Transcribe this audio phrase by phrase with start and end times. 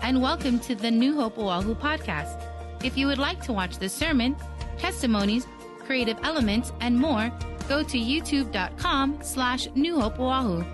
[0.00, 2.42] And welcome to the New Hope Oahu podcast.
[2.82, 4.36] If you would like to watch the sermon,
[4.78, 5.46] testimonies,
[5.80, 7.30] creative elements, and more,
[7.68, 10.64] go to youtube.com slash New Hope Oahu.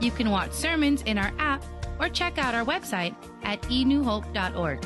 [0.00, 1.64] You can watch sermons in our app
[2.00, 3.14] or check out our website
[3.44, 4.84] at enewhope.org.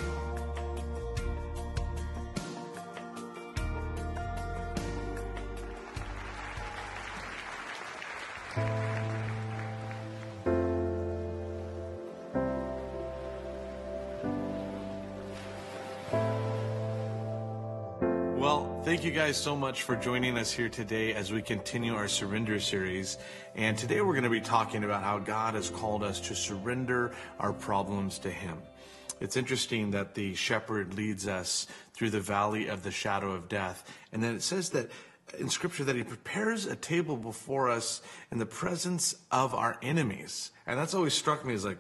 [19.18, 23.18] guys so much for joining us here today as we continue our surrender series.
[23.56, 27.12] And today we're going to be talking about how God has called us to surrender
[27.40, 28.58] our problems to Him.
[29.20, 33.92] It's interesting that the shepherd leads us through the valley of the shadow of death.
[34.12, 34.88] And then it says that
[35.36, 40.52] in scripture that he prepares a table before us in the presence of our enemies.
[40.64, 41.78] And that's always struck me as like,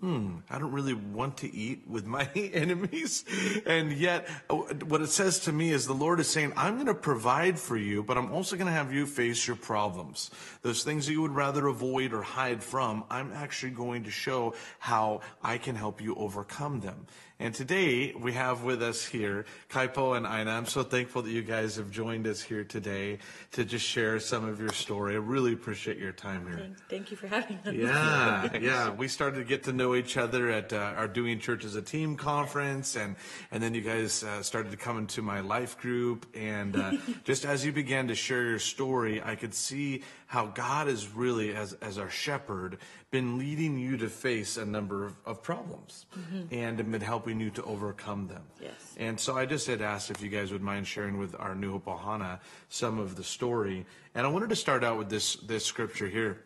[0.00, 3.24] hmm, I don't really want to eat with my enemies.
[3.66, 6.86] And yet, uh, what it says to me is the Lord is saying, I'm going
[6.86, 10.30] to provide for you, but I'm also going to have you face your problems.
[10.62, 14.54] Those things that you would rather avoid or hide from, I'm actually going to show
[14.78, 17.06] how I can help you overcome them.
[17.40, 20.50] And today we have with us here Kaipo and Ina.
[20.50, 23.18] I'm so thankful that you guys have joined us here today
[23.52, 25.14] to just share some of your story.
[25.14, 26.58] I really appreciate your time here.
[26.58, 27.72] Thank, thank you for having us.
[27.74, 28.90] Yeah, yeah.
[28.90, 31.82] We started to get to know each other at uh, our Doing Church as a
[31.82, 33.16] Team conference, and
[33.50, 36.26] and then you guys uh, started to come into my life group.
[36.34, 36.92] And uh,
[37.24, 41.54] just as you began to share your story, I could see how God is really,
[41.54, 42.78] as as our shepherd,
[43.10, 46.06] been leading you to face a number of, of problems,
[46.50, 48.42] and been helping you to overcome them.
[48.60, 48.94] Yes.
[48.96, 51.72] And so I just had asked if you guys would mind sharing with our New
[51.72, 53.86] Hope Ohana some of the story.
[54.14, 56.42] And I wanted to start out with this this scripture here.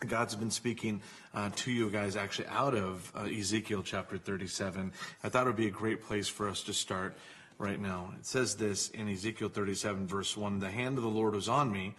[0.00, 1.00] God's been speaking
[1.32, 4.92] uh, to you guys actually out of uh, Ezekiel chapter 37.
[5.24, 7.16] I thought it would be a great place for us to start
[7.56, 8.12] right now.
[8.18, 11.72] It says this in Ezekiel 37, verse 1 The hand of the Lord was on
[11.72, 11.94] me,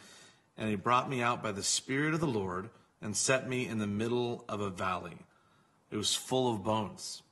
[0.59, 2.69] and he brought me out by the Spirit of the Lord
[3.01, 5.17] and set me in the middle of a valley.
[5.89, 7.23] It was full of bones.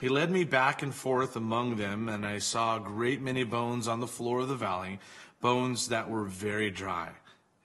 [0.00, 3.86] He led me back and forth among them, and I saw a great many bones
[3.86, 4.98] on the floor of the valley,
[5.42, 7.10] bones that were very dry.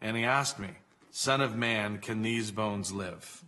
[0.01, 0.69] And he asked me,
[1.11, 3.43] Son of man, can these bones live?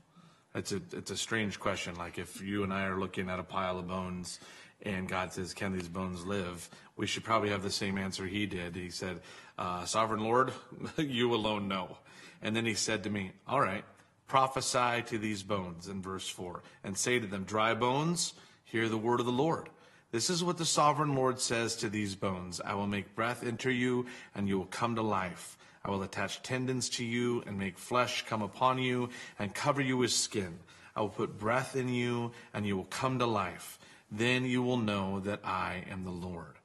[0.56, 1.96] It's a, it's a strange question.
[1.96, 4.40] Like if you and I are looking at a pile of bones
[4.84, 6.70] and God says, Can these bones live?
[6.98, 8.76] We should probably have the same answer he did.
[8.76, 9.22] He said,
[9.58, 10.52] uh, Sovereign Lord,
[10.98, 11.98] you alone know.
[12.42, 13.86] And then he said to me, All right,
[14.28, 18.34] prophesy to these bones in verse 4 and say to them, Dry bones,
[18.66, 19.70] hear the word of the Lord.
[20.12, 23.72] This is what the sovereign Lord says to these bones I will make breath enter
[23.72, 24.06] you,
[24.36, 25.58] and you will come to life.
[25.84, 29.98] I will attach tendons to you and make flesh come upon you and cover you
[29.98, 30.60] with skin.
[30.96, 33.80] I will put breath in you, and you will come to life.
[34.12, 36.58] Then you will know that I am the Lord.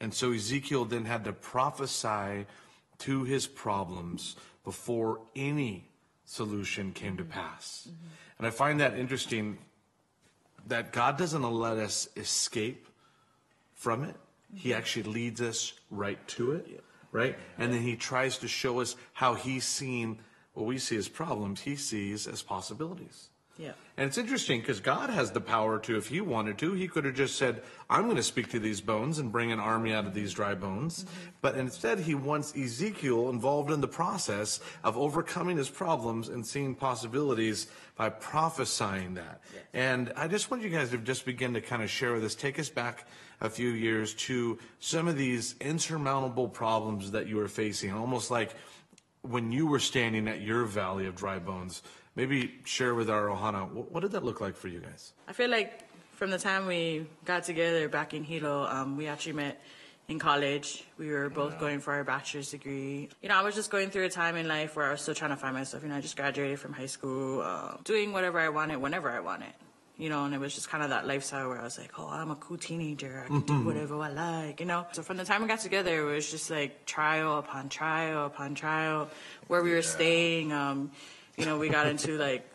[0.00, 2.46] And so Ezekiel then had to prophesy
[2.98, 4.34] to his problems
[4.64, 5.88] before any
[6.24, 7.86] solution came to pass.
[7.88, 8.06] Mm-hmm.
[8.38, 9.58] And I find that interesting
[10.66, 12.86] that God doesn't let us escape
[13.74, 14.16] from it.
[14.54, 14.78] He mm-hmm.
[14.78, 17.36] actually leads us right to it, right?
[17.58, 20.18] And then he tries to show us how he's seen
[20.54, 23.28] what we see as problems, he sees as possibilities.
[23.58, 23.72] Yeah.
[23.96, 27.04] And it's interesting because God has the power to, if He wanted to, He could
[27.04, 30.06] have just said, I'm going to speak to these bones and bring an army out
[30.06, 31.04] of these dry bones.
[31.04, 31.28] Mm-hmm.
[31.42, 36.74] But instead, He wants Ezekiel involved in the process of overcoming his problems and seeing
[36.74, 39.42] possibilities by prophesying that.
[39.74, 42.34] And I just want you guys to just begin to kind of share with us,
[42.34, 43.06] take us back
[43.40, 48.54] a few years to some of these insurmountable problems that you were facing, almost like
[49.22, 51.82] when you were standing at your valley of dry bones.
[52.14, 55.12] Maybe share with our Ohana, what, what did that look like for you guys?
[55.26, 55.80] I feel like
[56.12, 59.62] from the time we got together back in Hilo, um, we actually met
[60.08, 60.84] in college.
[60.98, 63.08] We were both going for our bachelor's degree.
[63.22, 65.14] You know, I was just going through a time in life where I was still
[65.14, 65.82] trying to find myself.
[65.82, 69.20] You know, I just graduated from high school, uh, doing whatever I wanted, whenever I
[69.20, 69.52] wanted.
[69.96, 72.08] You know, and it was just kind of that lifestyle where I was like, oh,
[72.08, 73.22] I'm a cool teenager.
[73.24, 74.86] I can do whatever I like, you know?
[74.92, 78.54] So from the time we got together, it was just like trial upon trial upon
[78.54, 79.10] trial,
[79.48, 80.52] where we were staying.
[80.52, 80.90] Um,
[81.36, 82.48] you know, we got into like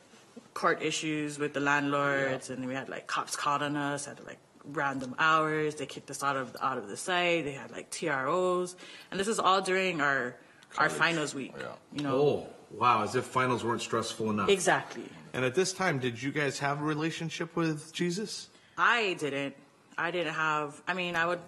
[0.54, 4.40] court issues with the landlords, and we had like cops called on us at like
[4.66, 5.76] random hours.
[5.76, 7.46] They kicked us out of out of the site.
[7.46, 8.76] They had like TROs,
[9.12, 10.36] and this is all during our
[10.78, 11.54] our finals week.
[11.58, 11.68] Oh, yeah.
[11.94, 14.50] You know, Oh, wow, as if finals weren't stressful enough.
[14.50, 15.06] exactly.
[15.34, 18.50] And at this time, did you guys have a relationship with Jesus?
[18.78, 19.56] I didn't.
[19.98, 20.82] I didn't have.
[20.88, 21.40] I mean, I would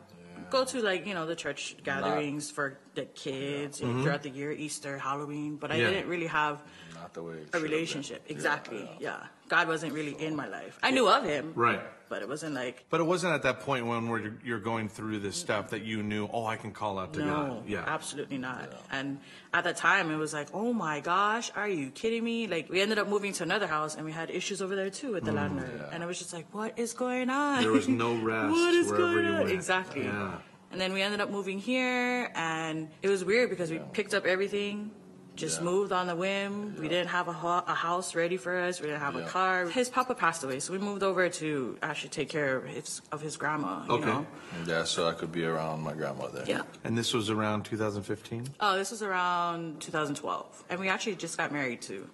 [0.50, 4.04] go to like you know the church gatherings for the kids you know, mm-hmm.
[4.04, 5.90] throughout the year, Easter, Halloween, but I Yeah.
[5.92, 6.62] didn't really have
[7.02, 7.72] Not the way it a should have been.
[7.72, 8.24] relationship.
[8.28, 8.80] Yeah, Exactly.
[9.00, 9.10] yeah.
[9.20, 10.78] Yeah, God wasn't really in my life.
[10.84, 11.82] I knew of Him, Right.
[12.10, 15.20] But it wasn't like But it wasn't at that point when we're, you're going through
[15.20, 17.64] this stuff that you knew, oh, I can call out to no, God.
[17.68, 17.84] Yeah.
[17.86, 18.68] absolutely not.
[18.92, 19.20] And
[19.54, 22.48] at the time, it was like, oh my gosh, are you kidding me?
[22.48, 25.12] Like we ended up moving to another house, and we had issues over there too
[25.14, 25.70] with the landlord.
[25.92, 27.60] And it was just like, what is going on?
[27.60, 29.40] Mm, There was no rest what is wherever going you on?
[29.42, 29.52] went.
[29.52, 30.04] Exactly.
[30.06, 30.38] Yeah.
[30.72, 34.26] And then we ended up moving here, and it was weird because we picked up
[34.26, 34.90] everything,
[35.40, 35.66] just Yeah.
[35.66, 36.76] moved on the whim.
[36.80, 38.82] We didn't have a, ho- a house ready for us.
[38.82, 39.66] We didn't have a car.
[39.70, 43.22] His papa passed away, so we moved over to actually take care of his of
[43.22, 43.84] his grandma.
[43.88, 44.06] You Okay.
[44.06, 44.28] know?
[44.68, 46.44] Yeah, so I could be around my grandmother.
[46.46, 46.64] Yeah.
[46.84, 48.48] And this was around 2015?
[48.60, 52.08] Oh, this was around 2012, and we actually just got married too.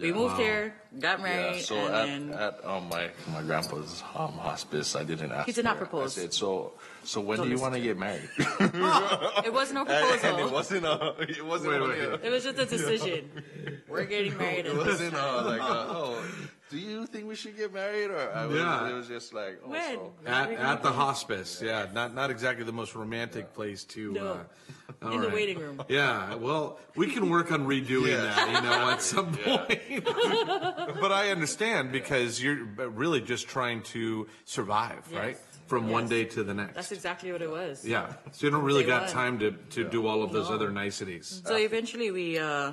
[0.00, 0.38] We moved Wow.
[0.38, 4.96] here, got married, Yeah, so and at, then at um, my my grandpa's um, hospice,
[4.96, 5.46] I didn't ask.
[5.46, 5.84] He did not her.
[5.84, 6.16] propose.
[6.18, 6.72] I said, so
[7.04, 8.28] so when Don't do you want to to get married?
[8.38, 10.46] it wasn't no and, and proposal.
[10.46, 11.98] it wasn't a it wasn't Wait, wait.
[11.98, 13.30] a- It was just a decision.
[13.88, 14.66] We're getting married.
[14.66, 16.22] it wasn't uh, like a, oh
[16.72, 18.88] do you think we should get married or I was, Yeah.
[18.88, 19.94] it was just like oh, When?
[19.96, 20.12] so.
[20.26, 21.86] At, at the hospice, yeah.
[21.92, 24.12] Not not exactly the most romantic place to.
[24.12, 24.26] No.
[24.32, 24.44] Uh,
[25.06, 25.82] all in the waiting room.
[25.88, 28.22] Yeah, well, we can work on redoing Yeah.
[28.22, 30.04] that, you know, at some point.
[31.00, 35.18] but I understand because you're really just trying to survive, Yes.
[35.20, 35.38] right?
[35.72, 36.10] From one Yes.
[36.16, 36.74] day to the next.
[36.74, 37.82] That's exactly what it was.
[37.84, 39.10] yeah, so you don't really Day got one.
[39.20, 40.56] time to, to do all of those No.
[40.56, 41.40] other niceties.
[41.46, 42.72] So eventually we uh,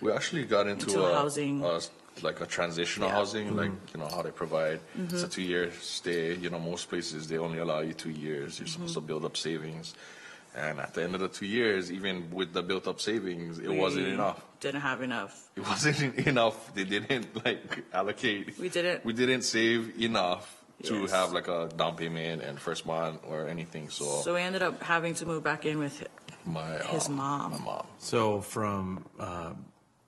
[0.00, 1.62] We actually got into, Into a, housing.
[1.62, 1.78] a-
[2.22, 3.14] like a transitional Yeah.
[3.14, 3.20] Mm-hmm.
[3.20, 4.80] housing, like you know how they provide.
[4.98, 6.34] It's a two-year stay.
[6.34, 8.58] You know, most places they only allow you two years.
[8.58, 9.06] You're supposed Mm-hmm.
[9.06, 9.94] to build up savings,
[10.56, 14.06] and at the end of the two years, even with the built-up savings, it wasn't
[14.06, 14.42] we enough.
[14.58, 15.32] Didn't have enough.
[15.56, 16.74] It wasn't enough.
[16.74, 18.58] They didn't like allocate.
[18.58, 19.04] We didn't.
[19.04, 20.44] We didn't save enough
[20.84, 21.10] to Yes.
[21.12, 23.88] have like a down payment and first month or anything.
[23.90, 26.06] So, So we ended up having to move back in with
[26.44, 27.50] my his um, mom.
[27.52, 27.86] My mom.
[27.98, 29.52] So from uh,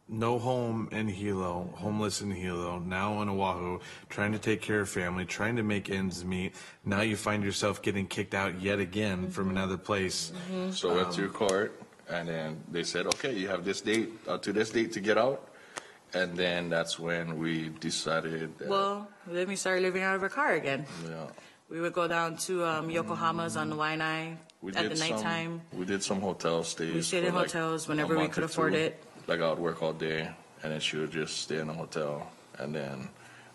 [0.08, 4.88] no home in Hilo, homeless in Hilo, now on Oahu, trying to take care of
[4.88, 6.54] family, trying to make ends meet.
[6.84, 10.32] Now you find yourself getting kicked out yet again from another place.
[10.72, 14.38] So I went through court, and then they said, okay, you have this date uh,
[14.38, 15.48] to this date to get out.
[16.14, 20.28] And then that's when we decided that, Well, then we started living out of our
[20.28, 20.84] car again.
[21.08, 21.26] yeah,
[21.70, 25.62] We would go down to um, Yokohama's on the Waianae we at the nighttime.
[25.70, 25.78] some.
[25.78, 26.94] We did some hotel stays.
[26.94, 28.78] We stayed in like hotels whenever we could afford two.
[28.78, 29.02] it.
[29.26, 30.28] Like I would work all day,
[30.62, 33.08] and then she would just stay in a hotel, and then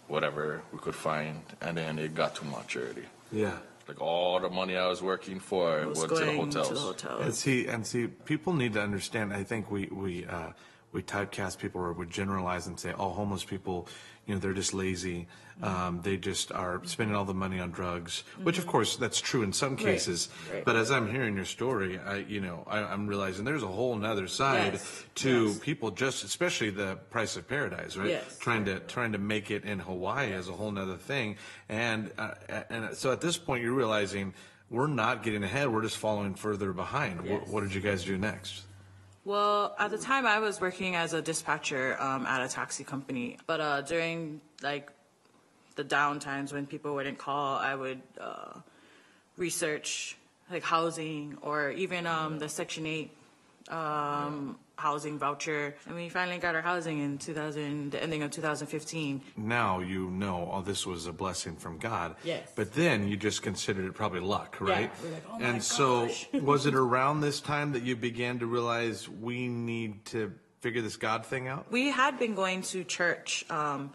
[0.07, 3.04] whatever we could find, and then it got too much already.
[3.31, 3.57] Yeah.
[3.88, 6.68] Like all the money I was working for was went to the going hotels.
[6.69, 7.21] to the hotels.
[7.25, 9.31] And see, and see, people need to understand.
[9.31, 10.51] I think we we uh,
[10.92, 13.88] we typecast people or we generalize and say, "Oh, homeless people,
[14.25, 15.28] you know, they're just lazy.
[15.62, 19.44] Um, they just are spending all the money on drugs." Which, of course, that's true
[19.44, 20.28] in some cases.
[20.45, 20.54] Mm-hmm.
[20.54, 20.66] right.
[20.66, 23.95] But as I'm hearing your story, I you know I, I'm realizing there's a whole
[23.95, 25.60] nother side Yes, to yes.
[25.60, 25.92] people.
[25.92, 28.10] Just especially the price of paradise, right?
[28.10, 28.38] Yes.
[28.40, 31.38] Trying to trying to make it in Hawaii is a whole nother thing.
[31.69, 32.31] And uh,
[32.69, 34.33] and so at this point, you're realizing.
[34.69, 35.69] We're not getting ahead.
[35.72, 37.22] We're just following further behind.
[37.22, 37.48] What, Yes.
[37.48, 38.63] what did you guys do next?
[39.28, 43.38] Well, at the time I was working as a dispatcher um, at a taxi company,
[43.46, 44.90] but uh, during like
[45.76, 48.54] the down times when people wouldn't call, I would uh,
[49.36, 50.16] research
[50.50, 53.12] like housing or even um, the Section Eight
[53.69, 55.76] um, housing voucher.
[55.86, 59.21] And we finally got our housing in 2000, the ending of 2015.
[59.36, 62.16] Now you know, oh, this was a blessing from God.
[62.24, 62.52] Yes.
[62.56, 64.92] But then you just considered it probably luck, right?
[65.04, 68.40] we're like, "Oh my and so, gosh." was it around this time that you began
[68.40, 71.71] to realize we need to figure this God thing out?
[71.71, 73.94] We had been going to church um,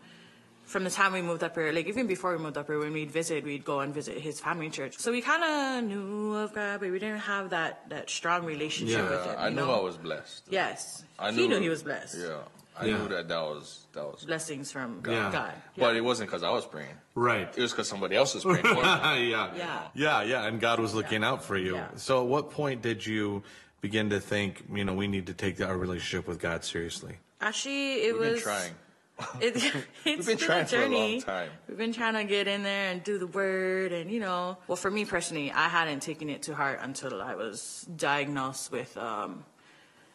[0.72, 1.70] from the time we moved up here.
[1.70, 4.40] Like even before we moved up here, when we'd visit, we'd go and visit his
[4.40, 4.98] family church.
[4.98, 8.98] So we kind of knew of God, but we didn't have that that strong relationship
[8.98, 9.34] Yeah, with him.
[9.38, 9.78] I you knew know?
[9.80, 10.42] I was blessed.
[10.50, 12.16] Yes, I he knew he was blessed.
[12.18, 12.38] Yeah,
[12.80, 12.98] I Yeah.
[12.98, 14.24] knew that that was that was.
[14.24, 15.12] Blessings from God.
[15.12, 15.30] Yeah.
[15.30, 15.52] God.
[15.76, 16.96] But it wasn't because I was praying.
[17.14, 17.48] Right.
[17.54, 18.80] It was because somebody else was praying for me.
[19.30, 19.50] yeah.
[19.54, 19.80] Yeah.
[19.94, 20.46] Yeah, yeah.
[20.46, 21.74] And God was looking out for you.
[21.76, 21.88] Yeah.
[21.96, 23.42] So, at what point did you
[23.82, 27.16] begin to think, you know, we need to take our relationship with God seriously?
[27.42, 28.72] Actually, it We've been was trying.
[29.40, 29.54] It,
[30.04, 31.20] it's been been a a journey.
[31.20, 31.50] time.
[31.68, 34.56] We've been trying to get in there and do the word, and you know.
[34.66, 38.96] Well, for me personally, I hadn't taken it to heart until I was diagnosed with
[38.96, 39.44] um,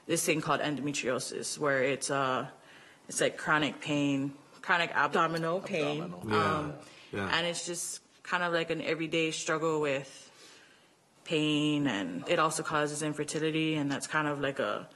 [0.08, 2.48] this thing called endometriosis, where it's uh,
[3.08, 6.32] it's like chronic pain, chronic abdominal pain, Abdominal.
[6.32, 6.56] Yeah.
[6.58, 6.74] Um,
[7.14, 7.30] Yeah.
[7.38, 10.10] and it's just kind of like an everyday struggle with
[11.24, 14.88] pain, and it also causes infertility, and that's kind of like a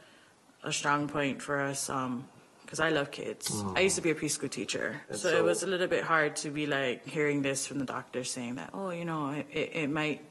[0.63, 1.89] a strong point for us.
[1.89, 2.27] Um,
[2.72, 3.66] because I love kids.
[3.75, 6.50] I used to be a preschool teacher, so, it was a little bit hard to
[6.50, 9.90] be like hearing this from the doctor saying that, oh, you know, it, it, it
[9.90, 10.24] might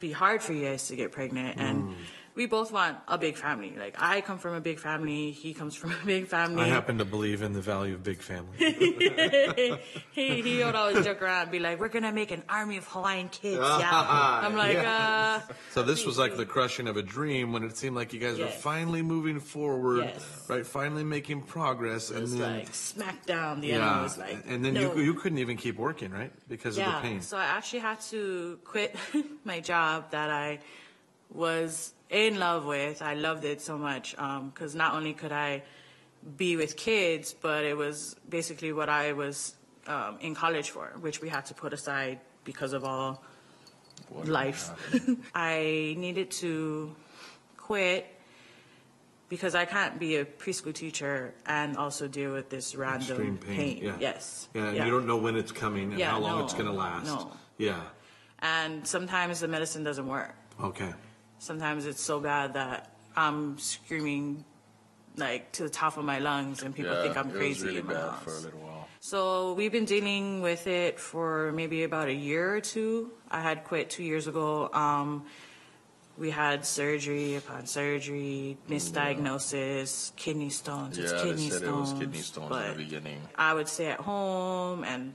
[0.00, 1.60] be hard for you guys to get pregnant.
[1.60, 1.94] And mm.
[2.38, 3.74] We both want a big family.
[3.76, 6.62] Like I come from a big family, he comes from a big family.
[6.62, 8.56] I happen to believe in the value of big family.
[10.12, 12.86] he he would always joke around, and be like, "We're gonna make an army of
[12.86, 16.86] Hawaiian kids." Ah, yeah, ah, ah, I'm like, uh, So this was like the crushing
[16.86, 20.44] of a dream when it seemed like you guys were finally moving forward, Yes.
[20.46, 20.64] right?
[20.64, 23.60] Finally making progress, it and then like smack down.
[23.60, 24.94] The yeah, enemy was like, and then no.
[24.94, 26.32] you you couldn't even keep working, right?
[26.48, 27.00] Because of the yeah.
[27.00, 27.20] pain.
[27.20, 28.94] So I actually had to quit
[29.44, 30.60] my job that I
[31.34, 33.02] was in love with.
[33.02, 35.62] I loved it so much because not only could I
[36.36, 39.54] be with kids, but it was basically what I was
[39.86, 43.22] um, in college for, which we had to put aside because of all
[44.08, 44.70] What life.
[45.34, 46.94] I needed to
[47.56, 48.06] quit
[49.28, 53.80] because I can't be a preschool teacher and also deal with this random Extreme pain.
[53.84, 53.96] Yeah.
[54.00, 54.48] Yes.
[54.54, 56.66] Yeah, and you don't know when it's coming and Yeah, how long no, it's going
[56.66, 57.04] to last.
[57.06, 57.32] no.
[57.58, 57.80] Yeah.
[58.40, 60.34] And sometimes the medicine doesn't work.
[60.62, 60.92] Okay.
[61.38, 64.44] Sometimes it's so bad that I'm screaming
[65.16, 67.86] like to the top of my lungs and people yeah, think I'm crazy really in
[67.86, 68.22] my bad house.
[68.22, 68.88] for a little while.
[69.00, 73.10] So we've been dealing with it for maybe about a year or two.
[73.30, 74.70] I had quit two years ago.
[74.72, 75.24] Um,
[76.16, 80.98] we had surgery upon surgery, misdiagnosis, kidney stones.
[80.98, 81.90] Yeah, it's kidney said stones.
[81.90, 83.20] it was kidney stones in the beginning.
[83.36, 85.14] I would stay at home and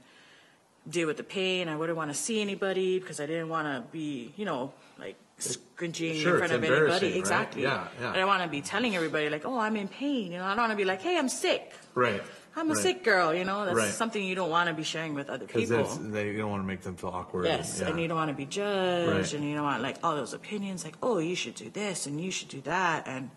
[0.89, 1.68] deal with the pain.
[1.68, 5.18] I wouldn't want to see anybody because I didn't want to be, you know, like
[5.38, 7.08] scrunching Sure, in front it's of embarrassing, anybody.
[7.12, 7.20] right?
[7.20, 7.62] Exactly.
[7.63, 8.12] Yeah, yeah.
[8.12, 10.32] I don't want to be telling everybody like, oh, I'm in pain.
[10.32, 11.74] You know, I don't want to be like, hey, I'm sick.
[11.96, 12.22] Right.
[12.56, 12.84] I'm a Right.
[12.84, 13.34] sick girl.
[13.34, 13.90] You know, that's Right.
[13.92, 15.86] something you don't want to be sharing with other Because people.
[16.12, 17.46] they you don't want to make them feel awkward.
[17.46, 17.88] Yes, yeah.
[17.90, 19.34] and you don't want to be judged, Right.
[19.34, 22.22] and you don't want like all those opinions, like, oh, you should do this and
[22.22, 23.32] you should do that, and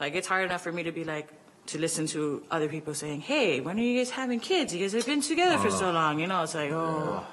[0.00, 1.28] like it's hard enough for me to be like
[1.66, 4.74] to listen to other people saying, hey, when are you guys having kids?
[4.74, 5.70] You guys have been together for oh.
[5.70, 6.42] so long, you know?
[6.42, 7.24] It's like, oh,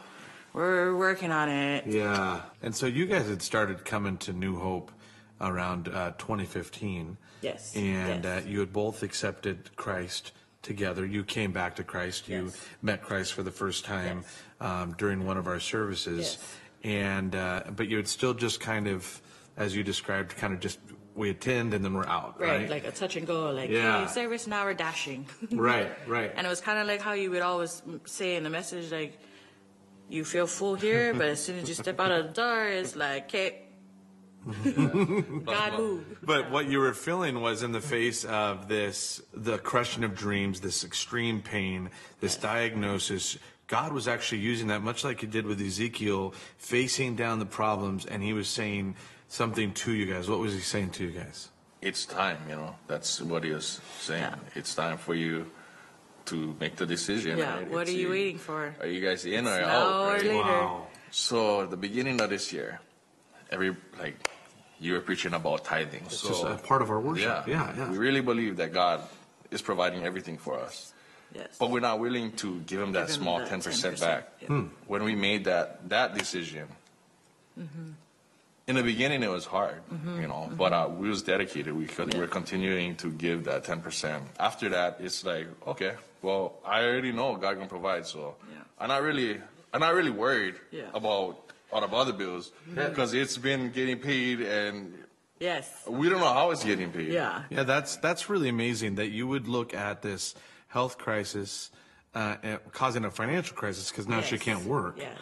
[0.53, 1.85] we're working on it.
[1.87, 2.41] Yeah.
[2.61, 4.91] And so you guys had started coming to New Hope
[5.39, 7.17] around uh, 2015.
[7.41, 8.43] Yes, And yes.
[8.45, 10.31] Uh, you had both accepted Christ
[10.61, 11.05] together.
[11.05, 12.27] You came back to Christ.
[12.29, 12.37] Yes.
[12.43, 12.51] You
[12.83, 14.69] met Christ for the first time Yes.
[14.69, 16.37] um, during one of our services.
[16.37, 16.55] Yes.
[16.83, 19.21] And uh, but you had still just kind of,
[19.57, 20.79] as you described, kind of just
[21.15, 22.69] we attend and then we're out, Right, right?
[22.69, 24.05] like a touch and go, like, Yeah.
[24.05, 25.25] hey, service now we're dashing.
[25.51, 26.31] right, right.
[26.35, 29.19] And it was kind of like how you would always say in the message, like,
[30.11, 32.95] you feel full here, but as soon as you step out of the door, it's
[32.95, 33.61] like, okay,
[35.45, 36.19] God move.
[36.21, 40.59] But what you were feeling was in the face of this, the crushing of dreams,
[40.59, 41.89] this extreme pain,
[42.19, 43.37] this diagnosis.
[43.67, 48.05] God was actually using that, much like He did with Ezekiel, facing down the problems,
[48.05, 48.95] and He was saying
[49.29, 50.29] something to you guys.
[50.29, 51.49] What was He saying to you guys?
[51.81, 52.75] It's time, you know.
[52.87, 54.21] That's what he was saying.
[54.21, 54.35] Yeah.
[54.53, 55.49] It's time for you
[56.25, 57.37] to make the decision.
[57.37, 57.69] Yeah, right?
[57.69, 58.75] what It's are you waiting for?
[58.79, 59.61] Are you guys in or out?
[59.61, 60.23] now or right?
[60.23, 60.37] later.
[60.39, 60.87] Wow.
[61.11, 62.79] So the beginning of this year,
[63.51, 64.15] every like
[64.79, 66.03] you were preaching about tithing.
[66.05, 67.47] It's so just a part of our worship.
[67.47, 67.91] yeah, yeah, yeah.
[67.91, 69.01] We really believe that God
[69.51, 70.93] is providing everything for us.
[71.35, 71.55] Yes.
[71.59, 74.29] But we're not willing to give him that Give him small 10%, 10%, back.
[74.41, 74.47] yeah.
[74.47, 74.65] Hmm.
[74.87, 76.67] When we made that that decision,
[78.67, 80.21] in the beginning it was hard, Mm-hmm.
[80.21, 81.73] you know, but uh, we was dedicated.
[81.73, 84.21] We could, we're continuing to give that 10%.
[84.39, 88.57] After that, it's like, okay, well, I already know God can provide, so Yeah.
[88.79, 89.39] I'm not really,
[89.73, 90.83] I'm not really worried Yeah.
[90.93, 91.37] about
[91.71, 94.93] all of other bills because it's been getting paid and
[95.39, 95.67] Yes.
[95.87, 97.11] we don't know how it's getting paid.
[97.11, 97.43] Yeah.
[97.49, 100.35] Yeah, that's that's really amazing that you would look at this
[100.67, 101.71] health crisis
[102.13, 104.43] uh, uh, causing a financial crisis because now she Yes.
[104.43, 104.95] can't work.
[104.97, 105.17] Yes.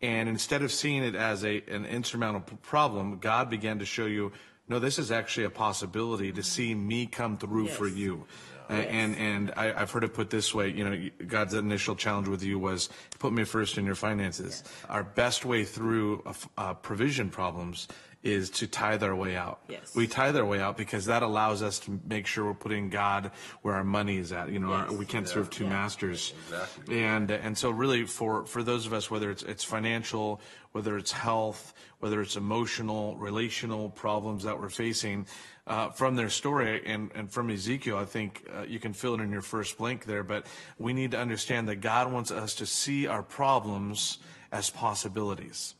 [0.00, 4.32] And instead of seeing it as a an insurmountable problem, God began to show you,
[4.68, 7.76] no, this is actually a possibility to see me come through Yes.
[7.76, 8.26] for you.
[8.70, 12.28] Uh, And and I, I've heard it put this way, you know, God's initial challenge
[12.28, 14.62] with you was put me first in your finances.
[14.90, 17.88] Our best way through uh, uh, provision problems
[18.22, 19.60] is to tithe our way out.
[19.68, 19.94] Yes.
[19.94, 23.30] We tithe our way out because that allows us to make sure we're putting God
[23.62, 24.50] where our money is at.
[24.50, 25.70] You know, our, we can't serve two Yeah.
[25.70, 26.34] masters.
[26.48, 27.00] Exactly.
[27.04, 30.40] And and so really for for those of us, whether it's it's financial,
[30.72, 35.26] whether it's health, whether it's emotional, relational problems that we're facing,
[35.68, 39.20] uh, from their story and and from Ezekiel, I think uh, you can fill it
[39.20, 40.24] in your first blank there.
[40.24, 40.46] But
[40.76, 44.18] we need to understand that God wants us to see our problems
[44.50, 45.74] as possibilities.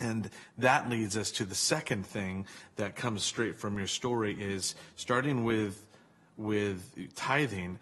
[0.00, 4.74] And that leads us to the second thing that comes straight from your story is
[4.96, 5.84] starting with
[6.36, 7.78] with tithing.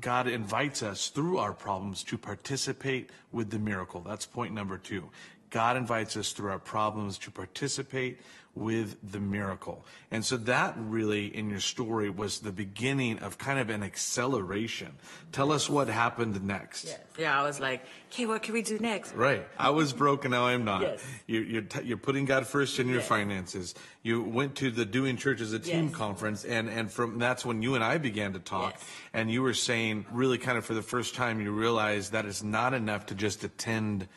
[0.00, 4.00] God invites us through our problems to participate with the miracle.
[4.00, 5.10] That's point number two.
[5.56, 8.20] God invites us through our problems to participate
[8.54, 9.84] with the miracle.
[10.10, 14.92] And so that really in your story was the beginning of kind of an acceleration.
[15.32, 16.96] Tell us what happened next.
[17.18, 19.14] Yeah, I was like, okay, what can we do next?
[19.14, 19.46] Right.
[19.58, 20.80] I was broken, now I'm not.
[20.82, 21.04] Yes.
[21.26, 23.08] You're, you're, t- you're putting God first in your Yes.
[23.08, 23.74] finances.
[24.02, 25.94] You went to the Doing Church as a Team Yes.
[25.94, 28.72] conference, and, and from that's when you and I began to talk.
[28.74, 28.84] Yes.
[29.12, 32.42] And you were saying, really, kind of for the first time, you realized that it's
[32.42, 34.08] not enough to just attend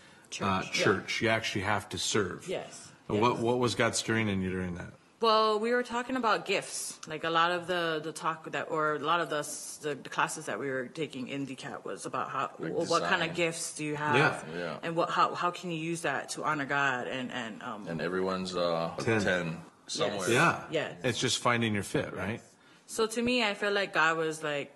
[0.41, 0.83] uh, Church, yeah.
[0.83, 1.21] church.
[1.21, 2.47] You actually have to serve.
[2.47, 2.91] Yes.
[3.07, 4.93] And What, what was God stirring in you during that?
[5.21, 6.97] Well, we were talking about gifts.
[7.05, 9.41] Like a lot of the, the talk that, or a lot of the,
[9.81, 13.03] the, the classes that we were taking in DCAT was about how, Like well, what
[13.03, 14.15] kind of gifts do you have?
[14.15, 14.41] Yeah.
[14.57, 14.77] Yeah.
[14.81, 17.99] And what, how, how can you use that to honor God and, and, um, And
[18.01, 19.21] everyone's uh, Ten.
[19.21, 19.57] 10,
[19.87, 20.29] somewhere.
[20.29, 20.63] Yeah.
[20.71, 20.93] Yeah.
[21.03, 22.41] It's just finding your fit, right?
[22.85, 24.71] So to me, I feel like God was like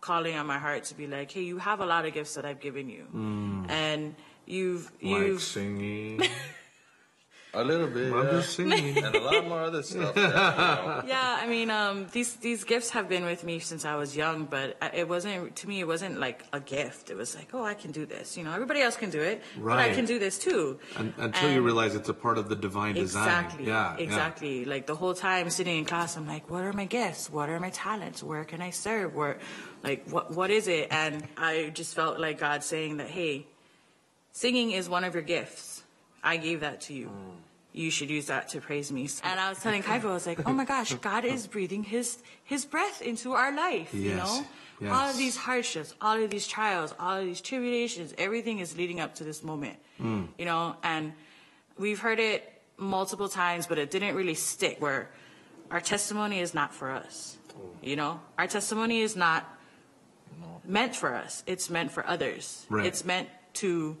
[0.00, 2.44] calling on my heart to be like, hey, you have a lot of gifts that
[2.44, 3.06] I've given you,
[3.68, 6.22] and you've Like you've singing.
[7.54, 8.10] A little bit.
[8.14, 8.30] I'm yeah.
[8.30, 8.96] just singing.
[8.96, 10.14] And a lot more other stuff.
[10.14, 11.02] that, you know.
[11.06, 11.38] yeah.
[11.38, 14.78] I mean, um, these these gifts have been with me since I was young, but
[14.80, 15.80] I- it wasn't to me.
[15.80, 17.10] It wasn't like a gift.
[17.10, 18.38] It was like, oh, I can do this.
[18.38, 19.90] You know, everybody else can do it, but Right.
[19.90, 20.80] I can do this too.
[20.96, 23.28] Un- until you And- realize it's a part of the divine design.
[23.28, 23.66] Exactly.
[23.66, 23.96] Yeah.
[23.98, 24.02] yeah.
[24.02, 24.64] Exactly.
[24.64, 27.28] Like the whole time sitting in class, I'm like, what are my gifts?
[27.28, 28.22] What are my talents?
[28.22, 29.14] Where can I serve?
[29.14, 29.36] Where,
[29.84, 30.88] like, what what is it?
[30.90, 33.46] And I just felt like God saying that, hey,
[34.32, 35.82] singing is one of your gifts.
[36.22, 37.10] I gave that to you.
[37.72, 39.08] You should use that to praise me.
[39.24, 42.18] And I was telling Kaipo, I was like, oh my gosh, God is breathing His
[42.44, 43.94] His breath into our life.
[43.94, 44.42] You Yes.
[44.80, 48.76] know, all of these hardships, all of these trials, all of these tribulations, everything is
[48.76, 49.78] leading up to this moment.
[49.98, 50.24] Hmm.
[50.38, 51.12] You know, and
[51.78, 54.76] we've heard it multiple times, but it didn't really stick.
[54.80, 55.08] Where
[55.70, 57.38] our testimony is not for us.
[57.82, 59.48] You know, our testimony is not
[60.64, 61.42] meant for us.
[61.46, 62.66] It's meant for others.
[62.68, 62.86] Right.
[62.86, 63.96] It's meant to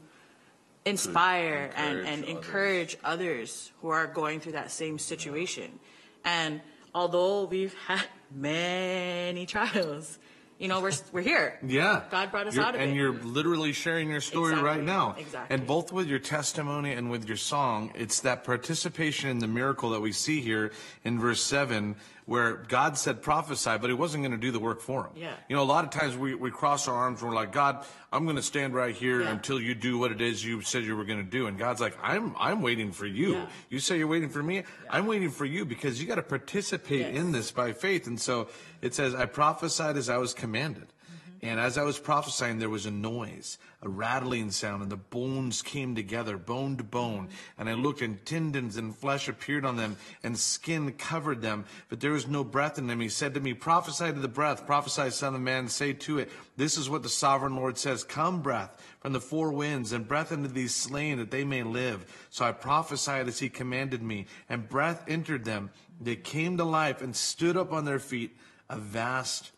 [0.84, 2.28] inspire and, encourage and others.
[2.36, 5.78] encourage others who are going through that same situation.
[6.24, 6.60] And
[6.94, 10.18] although we've had many trials,
[10.58, 11.58] you know, we're we're here.
[11.66, 12.02] Yeah.
[12.10, 12.94] God brought us You're- out of and it.
[12.94, 15.16] you're literally sharing your story Exactly, right now.
[15.18, 15.54] exactly.
[15.56, 19.90] And both with your testimony and with your song, it's that participation in the miracle
[19.90, 20.70] that we see here
[21.04, 24.80] in verse 7, where God said prophesy, but he wasn't going to do the work
[24.80, 25.10] for him.
[25.16, 25.34] Yeah.
[25.48, 27.84] You know, a lot of times we, we cross our arms and we're like, God,
[28.12, 29.30] I'm going to stand right here Yeah.
[29.30, 31.46] until you do what it is you said you were going to do.
[31.48, 33.32] And God's like, I'm, I'm waiting for you.
[33.32, 33.46] Yeah.
[33.70, 34.62] You say you're waiting for me.
[34.88, 37.16] I'm waiting for you because you got to participate Yes.
[37.16, 38.06] in this by faith.
[38.06, 38.48] And so
[38.80, 40.86] it says, I prophesied as I was commanded.
[41.44, 45.60] And as I was prophesying, there was a noise, a rattling sound, and the bones
[45.60, 47.30] came together, bone to bone.
[47.58, 51.98] And I looked, and tendons and flesh appeared on them, and skin covered them, but
[51.98, 53.00] there was no breath in them.
[53.00, 56.30] He said to me, Prophesy to the breath, prophesy, Son of Man, say to it,
[56.56, 60.30] This is what the sovereign Lord says Come, breath, from the four winds, and breath
[60.30, 62.06] into these slain, that they may live.
[62.30, 65.70] So I prophesied as he commanded me, and breath entered them.
[66.00, 68.36] They came to life and stood up on their feet,
[68.70, 69.50] a vast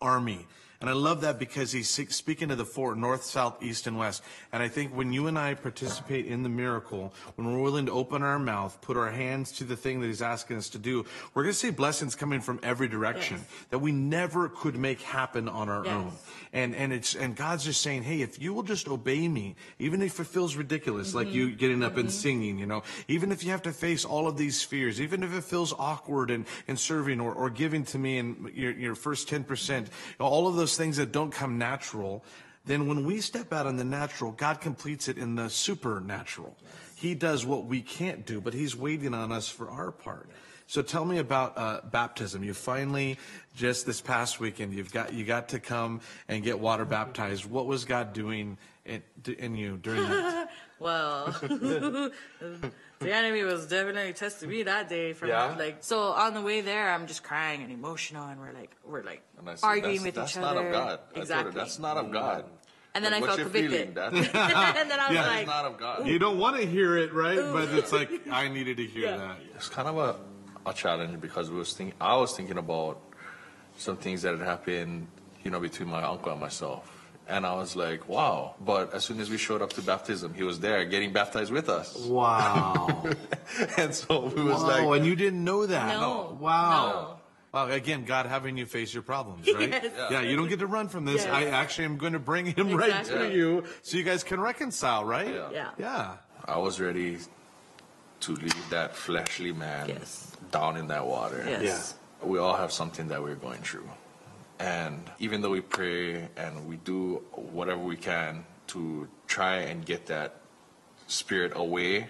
[0.00, 0.46] army.
[0.80, 4.22] And I love that because he's speaking to the four, north, south, east, and west.
[4.52, 7.92] And I think when you and I participate in the miracle, when we're willing to
[7.92, 11.04] open our mouth, put our hands to the thing that he's asking us to do,
[11.34, 13.46] we're going to see blessings coming from every direction Yes.
[13.70, 15.94] that we never could make happen on our Yes.
[15.94, 16.12] own.
[16.52, 20.02] And, and it's, and God's just saying, hey, if you will just obey me, even
[20.02, 21.36] if it feels ridiculous, like mm-hmm.
[21.36, 22.18] you getting up and mm-hmm.
[22.18, 25.34] singing, you know, even if you have to face all of these fears, even if
[25.34, 29.28] it feels awkward and, and serving or, or giving to me in your, your first
[29.28, 29.86] 10%,
[30.18, 32.24] all of those things that don't come natural,
[32.64, 36.56] then when we step out in the natural, God completes it in the supernatural.
[36.96, 40.30] He does what we can't do, but He's waiting on us for our part.
[40.66, 42.42] So tell me about uh, baptism.
[42.42, 43.18] You finally,
[43.54, 47.44] just this past weekend, you've got you got to come and get water baptized.
[47.44, 49.02] What was God doing in,
[49.38, 50.50] in you during that?
[50.78, 51.34] Well,
[53.00, 55.12] the enemy was definitely testing me that day.
[55.12, 55.54] From Yeah?
[55.58, 59.02] like, so on the way there, I'm just crying and emotional, and we're like, we're
[59.02, 60.66] like And I said, arguing that's, with that's each not other.
[60.68, 60.88] of God.
[60.88, 61.52] I told Exactly.
[61.52, 62.44] that's not of God.
[62.94, 63.94] And then Like, I what's felt your convicted.
[63.94, 64.16] feeling?
[64.34, 65.26] And then I was Yeah.
[65.26, 66.06] like, that's not of God.
[66.06, 67.36] You don't want to hear it, right?
[67.38, 69.16] But it's like I needed to hear Yeah.
[69.18, 69.36] that.
[69.54, 70.16] It's kind of a,
[70.70, 73.00] a challenge because we was think, I was thinking about
[73.76, 75.08] some things that had happened,
[75.44, 76.90] you know, between my uncle and myself.
[77.28, 78.54] And I was like, wow.
[78.60, 81.68] But as soon as we showed up to baptism, he was there getting baptized with
[81.68, 81.96] us.
[81.96, 83.04] Wow.
[83.76, 84.68] and so we was wow.
[84.68, 85.88] like, Oh, and you didn't know that.
[85.98, 86.36] No.
[86.40, 87.18] Wow.
[87.52, 87.68] Wow.
[87.68, 89.70] Again, God having you face your problems, right?
[89.70, 89.90] Yes.
[90.10, 90.20] Yeah.
[90.20, 91.24] You don't get to run from this.
[91.24, 91.32] Yes.
[91.32, 93.34] I actually am going to bring him right to Exactly.
[93.34, 95.34] you so you guys can reconcile, right?
[95.34, 95.48] Yeah.
[95.52, 95.70] Yeah.
[95.78, 96.16] Yeah.
[96.44, 97.18] I was ready
[98.20, 100.30] to leave that fleshly man Yes.
[100.52, 101.42] down in that water.
[101.44, 103.88] yes, we all have something that we're going through.
[104.58, 110.06] And even though we pray and we do whatever we can to try and get
[110.06, 110.36] that
[111.06, 112.08] spirit away,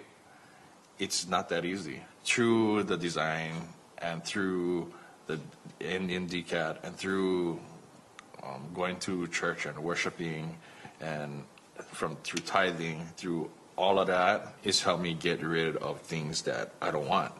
[0.98, 2.02] it's not that easy.
[2.24, 3.52] Through the design
[3.98, 4.92] and through
[5.26, 5.40] the
[5.80, 7.60] Indian DCAT and through
[8.42, 10.56] um, going to church and worshiping
[11.00, 11.42] and
[11.92, 16.72] from through tithing, through all of that, it's helped me get rid of things that
[16.80, 17.32] I don't want.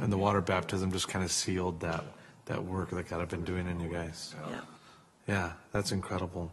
[0.00, 2.04] And the water baptism just kind of sealed that
[2.48, 4.34] that work that God had been doing in you guys.
[4.50, 4.60] Yeah.
[5.28, 6.50] Yeah, that's incredible.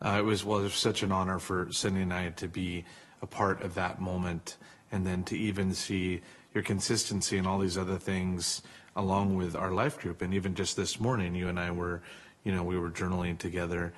[0.00, 2.84] Uh, it was well, it was such an honor for Cindy and I to be
[3.20, 4.56] a part of that moment,
[4.92, 6.20] and then to even see
[6.54, 8.62] your consistency and all these other things
[8.94, 12.02] along with our life group, and even just this morning, you and I were,
[12.44, 13.92] you know, we were journaling together.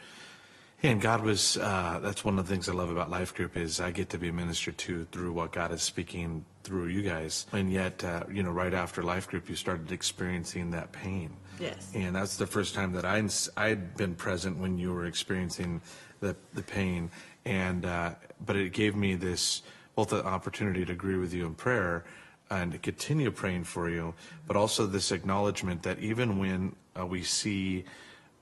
[0.83, 3.81] And God was, uh, that's one of the things I love about Life Group is
[3.81, 7.47] I get to be ministered to through what God is speaking through you guys.
[7.53, 11.37] And yet, uh, you know, right after Life Group, you started experiencing that pain.
[11.59, 11.93] Yes.
[11.95, 13.23] And that's the first time that I,
[13.59, 15.83] I'd been present when you were experiencing
[16.21, 17.11] the, the pain.
[17.45, 18.15] And, uh,
[18.47, 19.61] but it gave me this,
[19.95, 22.05] both the opportunity to agree with you in prayer
[22.49, 24.15] and to continue praying for you,
[24.47, 27.85] but also this acknowledgement that even when uh, we see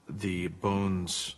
[0.08, 1.34] the bones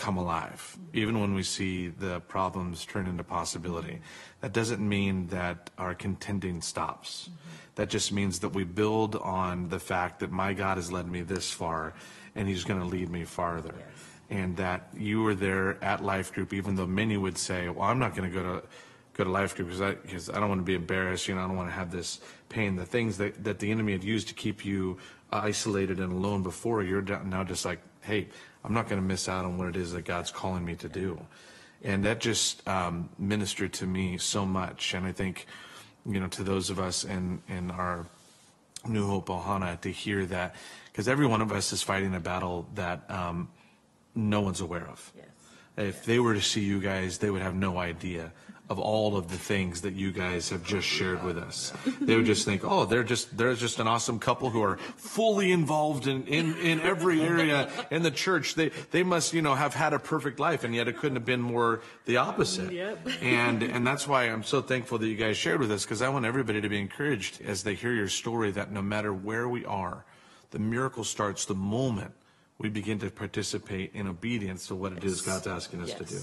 [0.00, 4.00] come alive, even when we see the problems turn into possibility.
[4.40, 7.28] That doesn't mean that our contending stops.
[7.28, 7.50] Mm-hmm.
[7.74, 11.20] That just means that we build on the fact that my God has led me
[11.20, 11.92] this far
[12.34, 13.74] and he's going to lead me farther.
[14.30, 17.98] And that you were there at Life Group, even though many would say, well, I'm
[17.98, 18.62] not going to go to
[19.20, 21.28] go to life group because I, because I don't want to be embarrassed.
[21.28, 22.76] You know, I don't want to have this pain.
[22.76, 24.98] The things that, that the enemy had used to keep you
[25.30, 28.28] isolated and alone before, you're down- now just like, hey,
[28.64, 30.88] I'm not going to miss out on what it is that God's calling me to
[30.88, 31.20] do.
[31.82, 34.94] And that just um, ministered to me so much.
[34.94, 35.46] And I think,
[36.06, 38.06] you know, to those of us in, in our
[38.86, 40.56] New Hope Ohana to hear that,
[40.86, 43.48] because every one of us is fighting a battle that um,
[44.14, 45.12] no one's aware of.
[45.16, 45.26] Yes.
[45.76, 48.32] If they were to see you guys, they would have no idea
[48.70, 51.72] of all of the things that you guys have just shared with us.
[52.00, 55.50] They would just think, oh, they're just they're just an awesome couple who are fully
[55.50, 58.54] involved in, in, in every area in the church.
[58.54, 61.24] They they must, you know, have had a perfect life, and yet it couldn't have
[61.24, 62.72] been more the opposite.
[62.72, 63.08] Yep.
[63.20, 66.08] And and that's why I'm so thankful that you guys shared with us, because I
[66.08, 69.64] want everybody to be encouraged as they hear your story that no matter where we
[69.66, 70.04] are,
[70.52, 72.12] the miracle starts the moment
[72.58, 76.20] we begin to participate in obedience to what it is God's asking us to do.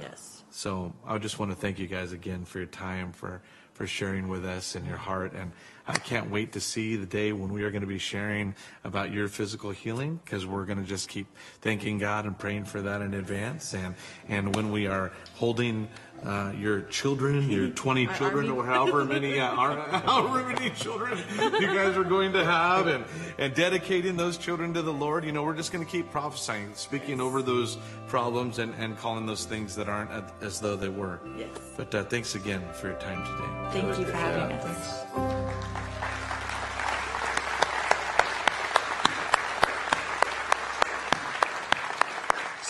[0.00, 0.29] Yes.
[0.50, 3.40] So I just want to thank you guys again for your time, for
[3.72, 5.32] for sharing with us and your heart.
[5.32, 5.52] And
[5.88, 9.10] I can't wait to see the day when we are going to be sharing about
[9.10, 11.26] your physical healing, because we're going to just keep
[11.62, 13.72] thanking God and praying for that in advance.
[13.72, 13.94] And
[14.28, 15.88] and when we are holding
[16.24, 21.18] uh, your children, your 20 children, or however many, uh, ar- however many children
[21.60, 23.04] you guys are going to have, and
[23.38, 26.74] and dedicating those children to the Lord, you know, we're just going to keep prophesying,
[26.74, 31.20] speaking over those problems, and and calling those things that aren't as though they were.
[31.36, 31.48] Yes.
[31.76, 33.80] But uh, thanks again for your time today.
[33.80, 35.79] Thank you for having us.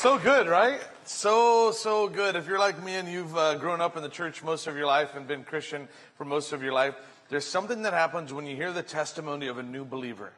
[0.00, 0.80] So good, right?
[1.04, 2.34] So, so good.
[2.34, 4.86] If you're like me and you've uh, grown up in the church most of your
[4.86, 6.94] life and been Christian for most of your life,
[7.28, 10.32] there's something that happens when you hear the testimony of a new believer.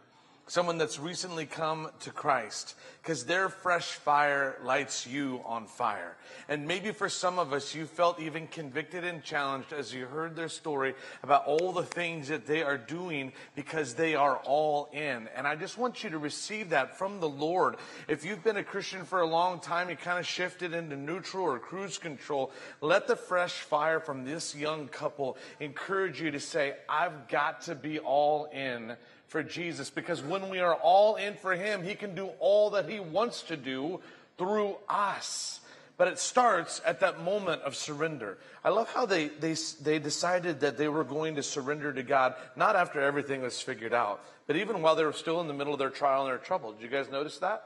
[0.49, 6.17] Someone that's recently come to Christ, because their fresh fire lights you on fire.
[6.49, 10.35] And maybe for some of us, you felt even convicted and challenged as you heard
[10.35, 15.29] their story about all the things that they are doing because they are all in.
[15.35, 17.77] And I just want you to receive that from the Lord.
[18.09, 21.45] If you've been a Christian for a long time, you kind of shifted into neutral
[21.45, 22.51] or cruise control,
[22.81, 27.75] let the fresh fire from this young couple encourage you to say, I've got to
[27.77, 28.97] be all in
[29.33, 32.89] for Jesus because when we are all in for Him, He can do all that
[32.89, 34.01] He wants to do
[34.37, 35.61] through us.
[35.97, 38.37] But it starts at that moment of surrender.
[38.63, 42.35] I love how they, they, they decided that they were going to surrender to God,
[42.57, 45.73] not after everything was figured out, but even while they were still in the middle
[45.73, 46.73] of their trial and their trouble.
[46.73, 47.65] Did you guys notice that?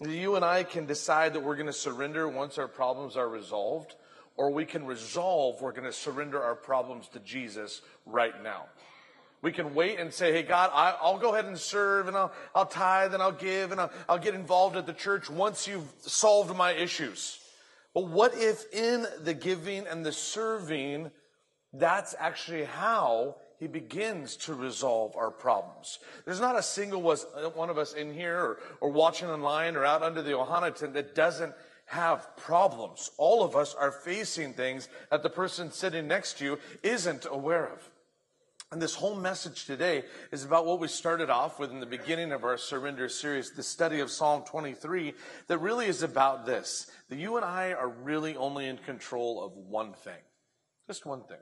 [0.00, 3.96] You and I can decide that we're going to surrender once our problems are resolved,
[4.36, 8.66] or we can resolve we're going to surrender our problems to Jesus right now.
[9.40, 12.32] We can wait and say, hey, God, I, I'll go ahead and serve and I'll,
[12.54, 15.88] I'll tithe and I'll give and I'll, I'll get involved at the church once you've
[16.00, 17.38] solved my issues.
[17.94, 21.10] But what if in the giving and the serving,
[21.72, 25.98] that's actually how he begins to resolve our problems.
[26.24, 30.02] There's not a single one of us in here or, or watching online or out
[30.02, 31.54] under the Ohana tent that doesn't
[31.86, 33.10] have problems.
[33.16, 37.66] All of us are facing things that the person sitting next to you isn't aware
[37.66, 37.90] of.
[38.70, 42.32] And this whole message today is about what we started off with in the beginning
[42.32, 45.14] of our surrender series, the study of Psalm 23,
[45.46, 49.52] that really is about this that you and I are really only in control of
[49.52, 50.20] one thing.
[50.86, 51.38] Just one thing.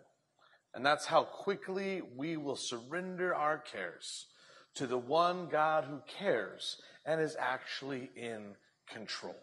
[0.72, 4.26] And that's how quickly we will surrender our cares
[4.76, 8.54] to the one God who cares and is actually in
[8.88, 9.34] control.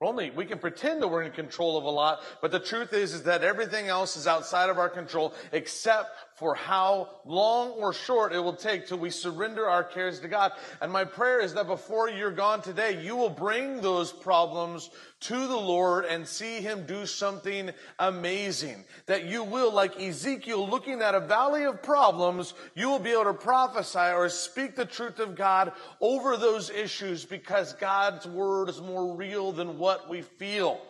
[0.00, 2.92] We're only, we can pretend that we're in control of a lot, but the truth
[2.92, 7.92] is, is that everything else is outside of our control except for how long or
[7.92, 10.52] short it will take till we surrender our cares to God.
[10.80, 15.46] And my prayer is that before you're gone today, you will bring those problems to
[15.46, 17.70] the Lord and see Him do something
[18.00, 18.84] amazing.
[19.06, 23.24] That you will, like Ezekiel looking at a valley of problems, you will be able
[23.24, 28.80] to prophesy or speak the truth of God over those issues because God's word is
[28.80, 30.80] more real than what we feel.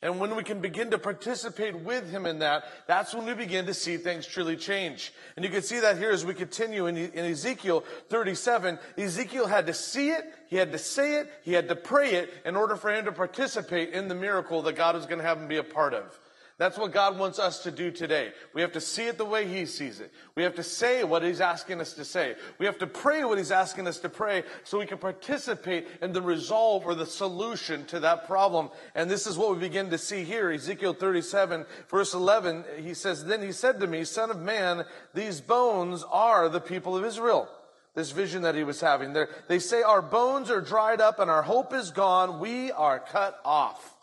[0.00, 3.66] And when we can begin to participate with him in that, that's when we begin
[3.66, 5.12] to see things truly change.
[5.34, 8.78] And you can see that here as we continue in, in, Ezekiel 37.
[8.96, 12.32] Ezekiel had to see it, he had to say it, he had to pray it
[12.44, 15.38] in order for him to participate in the miracle that God was going to have
[15.38, 16.16] him be a part of.
[16.58, 18.32] That's what God wants us to do today.
[18.52, 20.12] We have to see it the way He sees it.
[20.34, 22.34] We have to say what He's asking us to say.
[22.58, 26.12] We have to pray what He's asking us to pray so we can participate in
[26.12, 28.70] the resolve or the solution to that problem.
[28.96, 30.50] And this is what we begin to see here.
[30.50, 35.40] Ezekiel 37 verse 11, He says, Then He said to me, Son of man, these
[35.40, 37.48] bones are the people of Israel
[37.94, 39.12] this vision that he was having.
[39.12, 42.38] They're, they say, Our bones are dried up and our hope is gone.
[42.38, 43.96] We are cut off.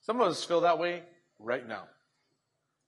[0.00, 1.02] Some of us feel that way
[1.42, 1.84] right now.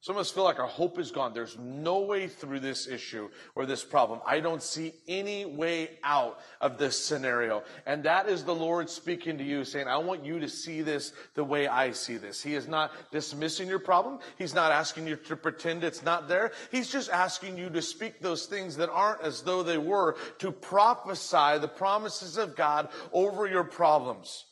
[0.04, 1.32] Some of us feel like our hope is gone.
[1.32, 4.20] There's no way through this issue or this problem.
[4.26, 7.62] I don't see any way out of this scenario.
[7.86, 11.14] And that is the Lord speaking to you, saying, I want you to see this
[11.32, 12.42] the way I see this.
[12.42, 14.18] He is not dismissing your problem.
[14.36, 16.52] He's not asking you to pretend it's not there.
[16.70, 20.52] He's just asking you to speak those things that aren't as though they were, to
[20.52, 24.44] prophesy the promises of God over your problems.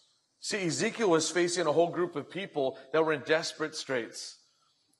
[0.42, 4.38] See, Ezekiel was facing a whole group of people that were in desperate straits.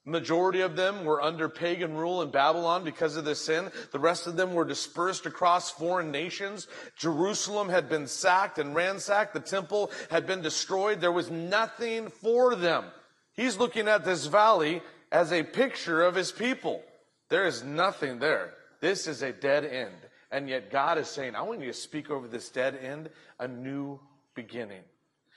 [0.04, 3.68] Majority of them were under pagan rule in Babylon because of the sin.
[3.90, 6.68] The rest of them were dispersed across foreign nations.
[6.96, 9.34] Jerusalem had been sacked and ransacked.
[9.34, 11.00] The temple had been destroyed.
[11.00, 12.84] There was nothing for them.
[13.32, 16.84] He's looking at this valley as a picture of his people.
[17.30, 18.54] There is nothing there.
[18.80, 19.96] This is a dead end.
[20.30, 23.48] And yet God is saying, I want you to speak over this dead end a
[23.48, 23.98] new
[24.36, 24.82] beginning.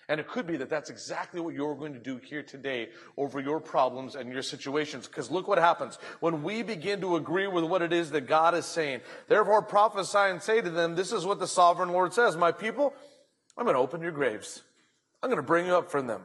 [0.08, 3.39] And it could be that that's exactly what you're going to do here today over
[3.39, 5.08] your problems and your situations.
[5.08, 5.98] Because look what happens.
[6.20, 10.18] When we begin to agree with what it is that God is saying, therefore prophesy
[10.18, 12.38] and say to them, this is what the sovereign Lord says.
[12.38, 12.94] My people,
[13.58, 14.62] I'm going to open your graves.
[15.24, 16.22] I'm going to bring you up from them.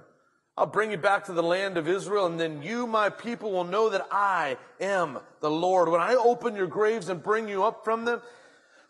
[0.59, 3.65] I'll bring you back to the land of Israel, and then you, my people, will
[3.65, 5.89] know that I am the Lord.
[5.89, 8.21] When I open your graves and bring you up from them,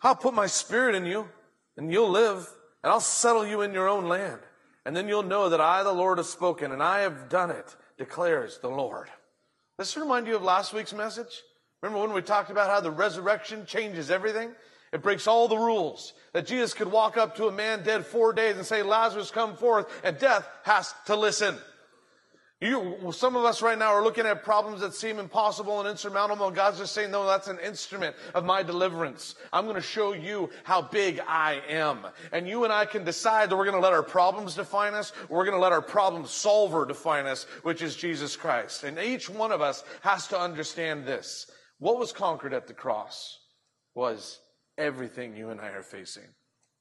[0.02, 1.28] I'll put my spirit in you,
[1.76, 2.50] and you'll live,
[2.82, 4.40] and I'll settle you in your own land.
[4.86, 7.76] And then you'll know that I, the Lord, have spoken and I have done it,
[7.98, 9.08] declares the Lord.
[9.78, 11.42] Does this remind you of last week's message?
[11.82, 14.50] Remember when we talked about how the resurrection changes everything?
[14.92, 16.14] It breaks all the rules.
[16.32, 19.56] That Jesus could walk up to a man dead four days and say, Lazarus, come
[19.56, 21.56] forth, and death has to listen.
[22.62, 26.46] You, some of us right now are looking at problems that seem impossible and insurmountable,
[26.46, 29.34] and God's just saying, no, that's an instrument of my deliverance.
[29.50, 32.06] I'm going to show you how big I am.
[32.32, 35.14] And you and I can decide that we're going to let our problems define us,
[35.30, 38.84] or we're going to let our problem solver define us, which is Jesus Christ.
[38.84, 41.50] And each one of us has to understand this.
[41.78, 43.38] What was conquered at the cross
[43.94, 44.38] was
[44.76, 46.24] everything you and I are facing.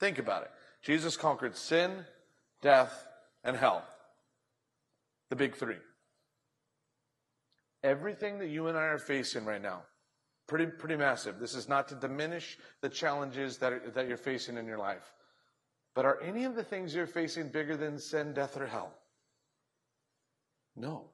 [0.01, 0.51] Think about it.
[0.83, 2.05] Jesus conquered sin,
[2.61, 3.07] death,
[3.45, 3.85] and hell.
[5.29, 5.77] The big three.
[7.83, 9.83] Everything that you and I are facing right now,
[10.47, 11.39] pretty, pretty massive.
[11.39, 15.13] This is not to diminish the challenges that, are, that you're facing in your life.
[15.95, 18.93] But are any of the things you're facing bigger than sin, death, or hell?
[20.75, 21.11] No.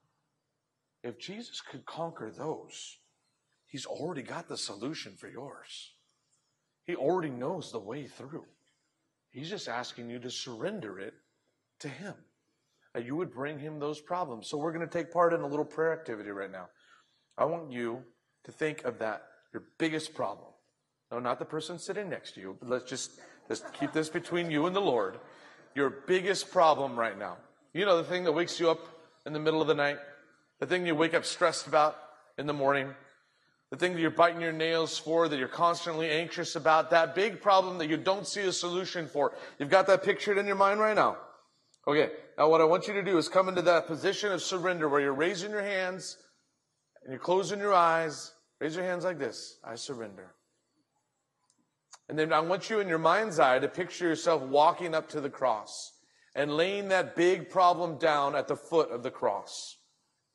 [1.04, 2.98] If Jesus could conquer those,
[3.68, 5.94] he's already got the solution for yours.
[6.86, 8.46] He already knows the way through.
[9.30, 11.14] He's just asking you to surrender it
[11.80, 12.16] to him
[12.96, 14.48] that you would bring him those problems.
[14.48, 16.70] So we're going to take part in a little prayer activity right now.
[17.38, 18.04] I want you
[18.46, 20.48] to think of that, your biggest problem.
[21.12, 24.50] No, not the person sitting next to you, but let's just, just keep this between
[24.50, 25.20] you and the Lord.
[25.76, 27.36] Your biggest problem right now.
[27.74, 28.80] You know, the thing that wakes you up
[29.26, 29.98] in the middle of the night,
[30.62, 31.98] the thing you wake up stressed about
[32.38, 32.96] in the morning,
[33.72, 37.42] the thing that you're biting your nails for, that you're constantly anxious about, that big
[37.42, 39.34] problem that you don't see a solution for.
[39.60, 41.18] You've got that pictured in your mind right now.
[41.88, 44.90] Okay, now what I want you to do is come into that position of surrender
[44.90, 46.18] where you're raising your hands
[47.04, 48.34] and you're closing your eyes.
[48.60, 50.34] Raise your hands like this I surrender.
[52.10, 55.22] And then I want you in your mind's eye to picture yourself walking up to
[55.22, 55.92] the cross
[56.36, 59.78] and laying that big problem down at the foot of the cross.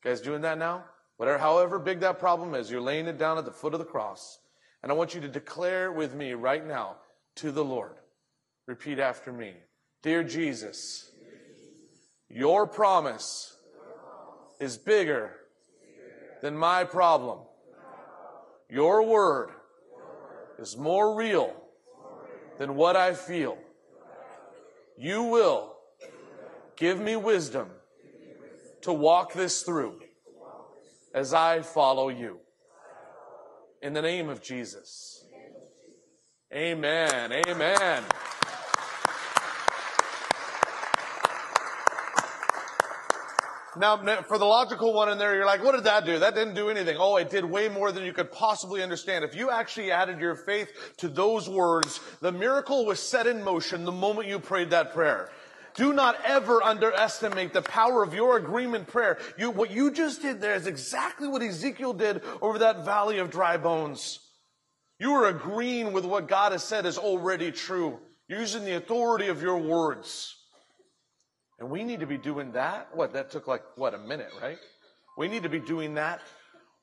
[0.03, 0.85] You guys doing that now?
[1.17, 3.85] Whatever, however big that problem is, you're laying it down at the foot of the
[3.85, 4.39] cross.
[4.81, 6.97] And I want you to declare with me right now
[7.35, 7.93] to the Lord.
[8.67, 9.53] Repeat after me.
[10.01, 11.10] Dear Jesus,
[12.33, 13.57] your promise
[14.59, 15.31] is bigger
[16.41, 17.39] than my problem.
[18.69, 19.49] Your word
[20.59, 21.53] is more real
[22.57, 23.57] than what I feel.
[24.97, 25.73] You will
[26.75, 27.69] give me wisdom
[28.81, 29.99] to walk this through
[31.13, 32.39] as I follow you.
[33.81, 35.25] In the name of Jesus.
[36.53, 37.31] Amen.
[37.47, 38.03] Amen.
[43.77, 46.19] Now, for the logical one in there, you're like, what did that do?
[46.19, 46.97] That didn't do anything.
[46.99, 49.23] Oh, it did way more than you could possibly understand.
[49.23, 53.85] If you actually added your faith to those words, the miracle was set in motion
[53.85, 55.29] the moment you prayed that prayer.
[55.73, 59.19] Do not ever underestimate the power of your agreement prayer.
[59.37, 63.31] You, what you just did there is exactly what Ezekiel did over that valley of
[63.31, 64.19] dry bones.
[64.99, 69.41] You are agreeing with what God has said is already true, using the authority of
[69.41, 70.35] your words.
[71.61, 72.89] And we need to be doing that.
[72.91, 74.57] What, that took like, what, a minute, right?
[75.15, 76.19] We need to be doing that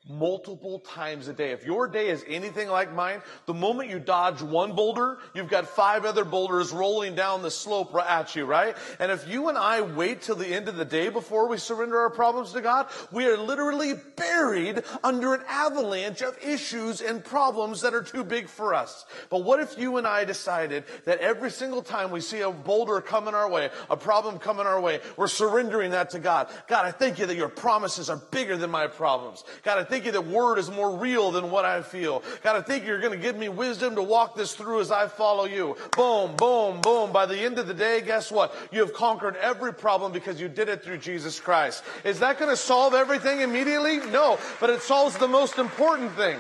[0.09, 1.53] multiple times a day.
[1.53, 5.69] If your day is anything like mine, the moment you dodge one boulder, you've got
[5.69, 8.77] five other boulders rolling down the slope at you, right?
[8.99, 11.99] And if you and I wait till the end of the day before we surrender
[11.99, 17.83] our problems to God, we are literally buried under an avalanche of issues and problems
[17.83, 19.05] that are too big for us.
[19.29, 23.01] But what if you and I decided that every single time we see a boulder
[23.01, 26.49] coming our way, a problem coming our way, we're surrendering that to God.
[26.67, 29.45] God, I thank you that your promises are bigger than my problems.
[29.63, 32.23] God, I thank that word is more real than what I feel.
[32.43, 35.09] God, I think you're going to give me wisdom to walk this through as I
[35.09, 35.77] follow you.
[35.97, 37.13] Boom, boom, boom.
[37.13, 38.55] By the end of the day, guess what?
[38.73, 41.83] You have conquered every problem because you did it through Jesus Christ.
[42.05, 43.99] Is that going to solve everything immediately?
[43.99, 46.39] No, but it solves the most important thing,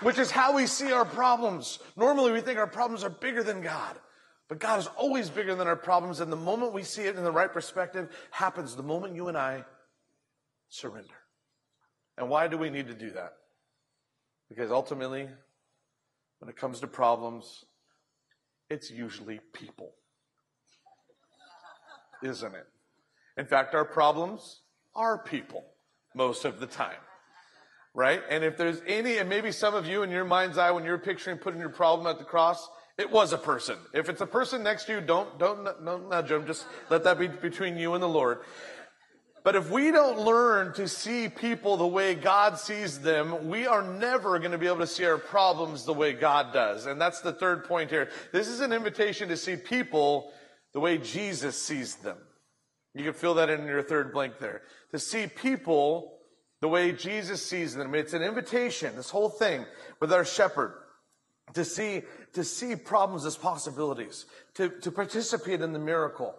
[0.00, 1.78] which is how we see our problems.
[1.96, 3.96] Normally we think our problems are bigger than God.
[4.48, 7.24] But God is always bigger than our problems, and the moment we see it in
[7.24, 9.64] the right perspective happens the moment you and I
[10.70, 11.17] surrender.
[12.18, 13.34] And why do we need to do that?
[14.48, 15.28] Because ultimately,
[16.40, 17.64] when it comes to problems,
[18.68, 19.92] it's usually people.
[22.22, 22.66] Isn't it?
[23.36, 24.62] In fact, our problems
[24.96, 25.64] are people
[26.14, 26.98] most of the time.
[27.94, 28.22] Right?
[28.28, 30.98] And if there's any, and maybe some of you in your mind's eye, when you're
[30.98, 33.76] picturing putting your problem at the cross, it was a person.
[33.94, 36.46] If it's a person next to you, don't, don't, don't nudge them.
[36.46, 38.40] Just let that be between you and the Lord.
[39.44, 43.82] But if we don't learn to see people the way God sees them, we are
[43.82, 46.86] never going to be able to see our problems the way God does.
[46.86, 48.10] And that's the third point here.
[48.32, 50.32] This is an invitation to see people
[50.72, 52.18] the way Jesus sees them.
[52.94, 54.62] You can feel that in your third blank there.
[54.90, 56.18] To see people
[56.60, 57.94] the way Jesus sees them.
[57.94, 59.64] It's an invitation, this whole thing
[60.00, 60.74] with our shepherd.
[61.54, 62.02] To see,
[62.34, 66.34] to see problems as possibilities, to, to participate in the miracle.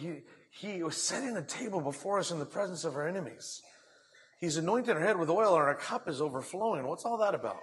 [0.00, 3.62] He, he was setting a table before us in the presence of our enemies.
[4.38, 6.86] He's anointed our head with oil and our cup is overflowing.
[6.86, 7.62] What's all that about?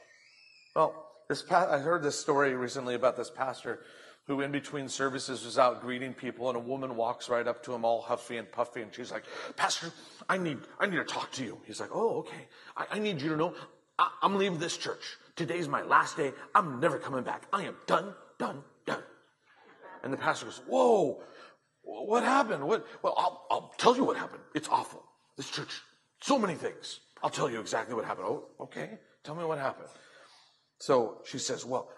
[0.75, 3.81] Well, this pa- I heard this story recently about this pastor
[4.25, 7.73] who in between services was out greeting people and a woman walks right up to
[7.73, 9.23] him all huffy and puffy and she's like,
[9.55, 9.91] Pastor,
[10.27, 11.59] I need, I need to talk to you.
[11.67, 12.47] He's like, Oh, okay.
[12.75, 13.53] I, I need you to know
[13.99, 15.17] I, I'm leaving this church.
[15.35, 16.31] Today's my last day.
[16.55, 17.43] I'm never coming back.
[17.53, 19.03] I am done, done, done.
[20.03, 21.21] And the pastor goes, Whoa,
[21.89, 22.67] what happened?
[22.67, 22.85] What?
[23.01, 24.41] Well, I'll, I'll tell you what happened.
[24.53, 25.03] It's awful.
[25.37, 25.81] This church,
[26.21, 26.99] so many things.
[27.23, 28.27] I'll tell you exactly what happened.
[28.27, 28.99] Oh, okay.
[29.23, 29.89] Tell me what happened.
[30.79, 31.89] So she says, well,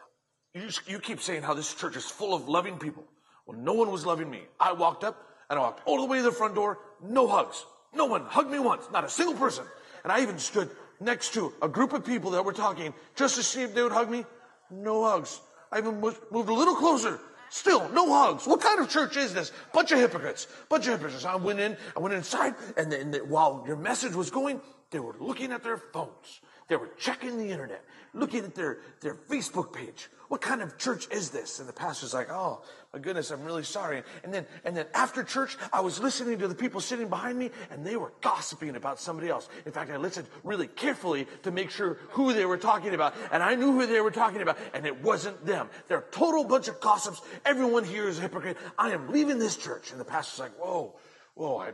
[0.54, 3.04] you, you keep saying how this church is full of loving people.
[3.46, 4.42] Well, no one was loving me.
[4.60, 5.18] I walked up
[5.50, 6.80] and I walked all the way to the front door.
[7.04, 7.66] No hugs.
[7.94, 8.86] No one hugged me once.
[8.92, 9.66] Not a single person.
[10.04, 13.44] And I even stood next to a group of people that were talking just to
[13.44, 14.26] see if they would hug me.
[14.70, 15.42] No hugs.
[15.72, 17.20] I even moved a little closer
[17.54, 18.48] Still, no hugs.
[18.48, 19.52] What kind of church is this?
[19.74, 20.48] Bunch of hypocrites.
[20.70, 21.26] Bunch of hypocrites.
[21.26, 24.62] I went in, I went inside, and, the, and the, while your message was going,
[24.92, 26.42] they were looking at their phones.
[26.68, 27.84] They were checking the internet,
[28.14, 30.10] looking at their, their Facebook page.
[30.30, 31.60] What kind of church is this?
[31.60, 32.62] And the pastor's like, Oh,
[32.94, 34.04] my goodness, I'm really sorry.
[34.24, 37.52] And then, and then after church, I was listening to the people sitting behind me
[37.72, 39.50] and they were gossiping about somebody else.
[39.66, 43.16] In fact, I listened really carefully to make sure who they were talking about.
[43.34, 45.70] And I knew who they were talking about and it wasn't them.
[45.90, 47.22] They're a total bunch of gossips.
[47.46, 48.56] Everyone here is a hypocrite.
[48.78, 49.92] I am leaving this church.
[49.92, 50.96] And the pastor's like, Whoa,
[51.34, 51.72] whoa, I,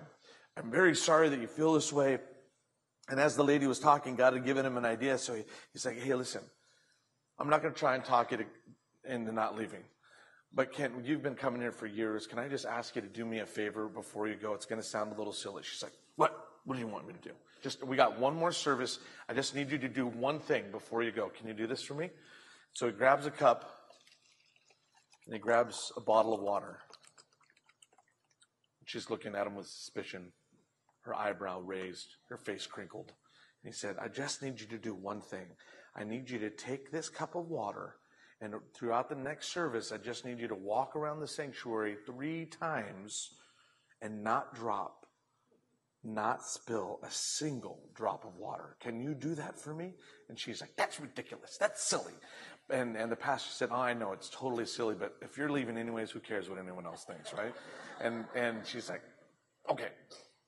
[0.58, 2.18] I'm very sorry that you feel this way.
[3.10, 5.18] And as the lady was talking, God had given him an idea.
[5.18, 6.42] So he, he's like, hey, listen,
[7.40, 8.46] I'm not going to try and talk you
[9.08, 9.84] into not leaving.
[10.54, 12.28] But Kent, you've been coming here for years.
[12.28, 14.54] Can I just ask you to do me a favor before you go?
[14.54, 15.64] It's going to sound a little silly.
[15.64, 16.36] She's like, what?
[16.66, 17.36] What do you want me to do?
[17.64, 19.00] Just, we got one more service.
[19.30, 21.30] I just need you to do one thing before you go.
[21.30, 22.10] Can you do this for me?
[22.74, 23.70] So he grabs a cup
[25.26, 26.80] and he grabs a bottle of water.
[28.86, 30.32] She's looking at him with suspicion,
[31.08, 33.14] her eyebrow raised, her face crinkled.
[33.64, 35.48] And he said, I just need you to do one thing.
[35.96, 37.96] I need you to take this cup of water,
[38.40, 42.46] and throughout the next service, I just need you to walk around the sanctuary three
[42.46, 43.32] times
[44.02, 45.08] and not drop,
[46.04, 48.76] not spill a single drop of water.
[48.80, 49.94] Can you do that for me?
[50.30, 51.58] And she's like, That's ridiculous.
[51.60, 52.14] That's silly.
[52.70, 55.78] And, and the pastor said, Oh, I know it's totally silly, but if you're leaving
[55.78, 57.56] anyways, who cares what anyone else thinks, right?
[58.00, 59.02] And, and she's like,
[59.72, 59.90] Okay,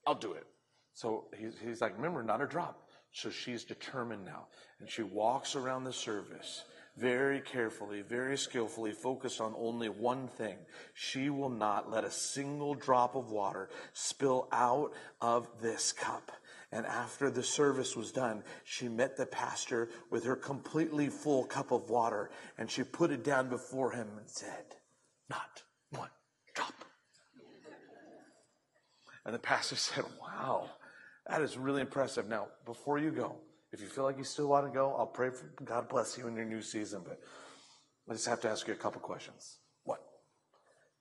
[0.09, 0.47] I'll do it.
[0.95, 2.89] So he's, he's like, Remember, not a drop.
[3.11, 4.47] So she's determined now.
[4.79, 6.63] And she walks around the service
[6.97, 10.57] very carefully, very skillfully, focused on only one thing.
[10.95, 16.31] She will not let a single drop of water spill out of this cup.
[16.71, 21.71] And after the service was done, she met the pastor with her completely full cup
[21.71, 24.65] of water and she put it down before him and said,
[25.29, 26.09] Not one
[26.55, 26.73] drop.
[29.25, 30.69] And the pastor said, Wow,
[31.27, 32.27] that is really impressive.
[32.27, 33.35] Now, before you go,
[33.71, 36.27] if you feel like you still want to go, I'll pray for God bless you
[36.27, 37.01] in your new season.
[37.05, 37.19] But
[38.09, 39.57] I just have to ask you a couple questions.
[39.83, 39.99] What?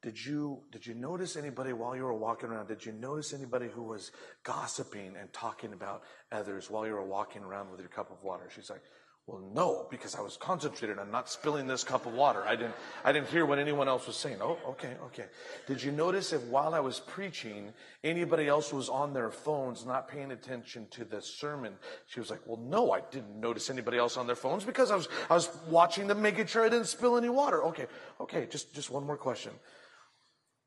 [0.02, 2.68] Did you did you notice anybody while you were walking around?
[2.68, 4.12] Did you notice anybody who was
[4.44, 8.48] gossiping and talking about others while you were walking around with your cup of water?
[8.54, 8.82] She's like,
[9.28, 12.42] well, no, because I was concentrated on not spilling this cup of water.
[12.46, 12.74] I didn't,
[13.04, 14.38] I didn't hear what anyone else was saying.
[14.40, 15.26] Oh, okay, okay.
[15.66, 20.08] Did you notice if while I was preaching, anybody else was on their phones not
[20.08, 21.74] paying attention to the sermon?
[22.06, 24.96] She was like, well, no, I didn't notice anybody else on their phones because I
[24.96, 27.62] was, I was watching them making sure I didn't spill any water.
[27.64, 27.86] Okay,
[28.22, 29.52] okay, just, just one more question.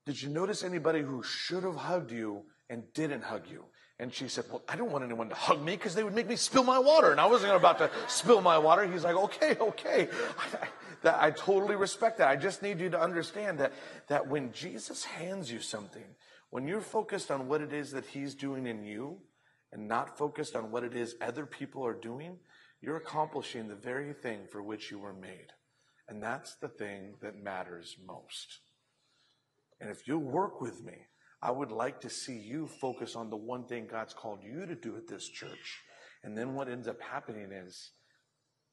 [0.06, 3.66] Did you notice anybody who should have hugged you and didn't hug you?
[4.02, 6.28] And she said, Well, I don't want anyone to hug me because they would make
[6.28, 7.12] me spill my water.
[7.12, 8.84] And I wasn't about to spill my water.
[8.92, 10.08] He's like, Okay, okay.
[10.40, 10.68] I,
[11.04, 12.28] that, I totally respect that.
[12.28, 13.74] I just need you to understand that,
[14.08, 16.04] that when Jesus hands you something,
[16.50, 19.20] when you're focused on what it is that he's doing in you
[19.72, 22.40] and not focused on what it is other people are doing,
[22.82, 25.54] you're accomplishing the very thing for which you were made.
[26.10, 28.62] And that's the thing that matters most.
[29.80, 31.06] And if you work with me,
[31.42, 34.76] I would like to see you focus on the one thing God's called you to
[34.76, 35.82] do at this church.
[36.24, 37.92] And then what ends up happening is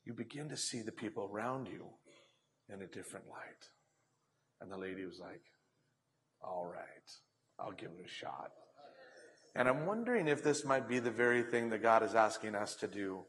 [0.05, 1.87] you begin to see the people around you
[2.69, 3.69] in a different light.
[4.61, 5.41] And the lady was like,
[6.43, 7.11] All right,
[7.59, 8.51] I'll give it a shot.
[9.55, 12.75] And I'm wondering if this might be the very thing that God is asking us
[12.77, 13.25] to do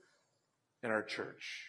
[0.83, 1.67] in our church.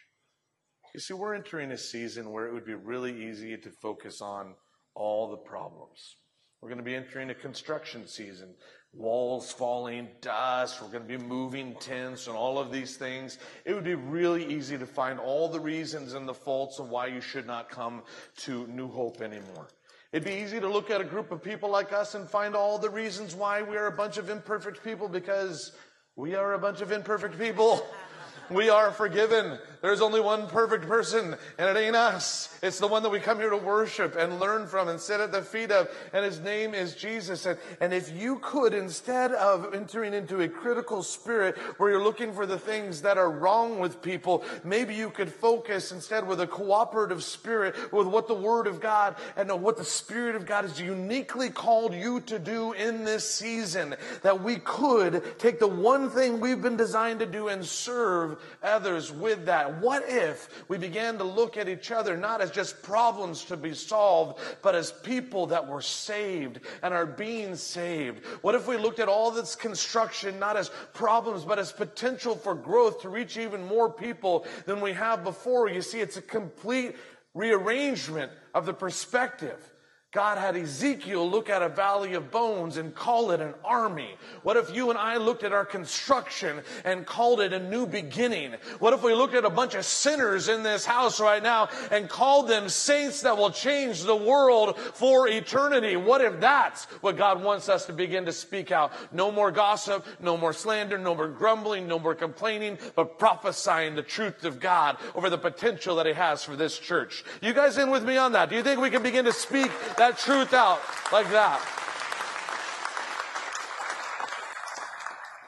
[0.92, 4.54] You see, we're entering a season where it would be really easy to focus on
[4.94, 6.16] all the problems.
[6.60, 8.48] We're going to be entering a construction season.
[8.92, 13.38] Walls falling, dust, we're going to be moving tents and all of these things.
[13.64, 17.06] It would be really easy to find all the reasons and the faults of why
[17.06, 18.02] you should not come
[18.38, 19.68] to New Hope anymore.
[20.12, 22.78] It'd be easy to look at a group of people like us and find all
[22.78, 25.72] the reasons why we are a bunch of imperfect people because
[26.16, 27.86] we are a bunch of imperfect people.
[28.50, 29.58] We are forgiven.
[29.80, 32.58] There's only one perfect person, and it ain't us.
[32.62, 35.32] It's the one that we come here to worship and learn from and sit at
[35.32, 37.46] the feet of, and his name is Jesus.
[37.46, 42.34] And, and if you could, instead of entering into a critical spirit where you're looking
[42.34, 46.46] for the things that are wrong with people, maybe you could focus instead with a
[46.46, 50.78] cooperative spirit with what the Word of God and what the Spirit of God has
[50.80, 53.94] uniquely called you to do in this season.
[54.22, 59.12] That we could take the one thing we've been designed to do and serve others
[59.12, 59.80] with that?
[59.80, 63.74] What if we began to look at each other not as just problems to be
[63.74, 68.24] solved, but as people that were saved and are being saved?
[68.42, 72.54] What if we looked at all this construction not as problems, but as potential for
[72.54, 75.68] growth to reach even more people than we have before?
[75.68, 76.96] You see, it's a complete
[77.34, 79.69] rearrangement of the perspective.
[80.12, 84.16] God had Ezekiel look at a valley of bones and call it an army.
[84.42, 88.54] What if you and I looked at our construction and called it a new beginning?
[88.80, 92.08] What if we looked at a bunch of sinners in this house right now and
[92.08, 95.94] called them saints that will change the world for eternity?
[95.94, 98.90] What if that's what God wants us to begin to speak out?
[99.12, 104.02] No more gossip, no more slander, no more grumbling, no more complaining, but prophesying the
[104.02, 107.22] truth of God over the potential that He has for this church.
[107.40, 108.50] You guys in with me on that?
[108.50, 109.70] Do you think we can begin to speak
[110.00, 110.80] that truth out
[111.12, 111.60] like that.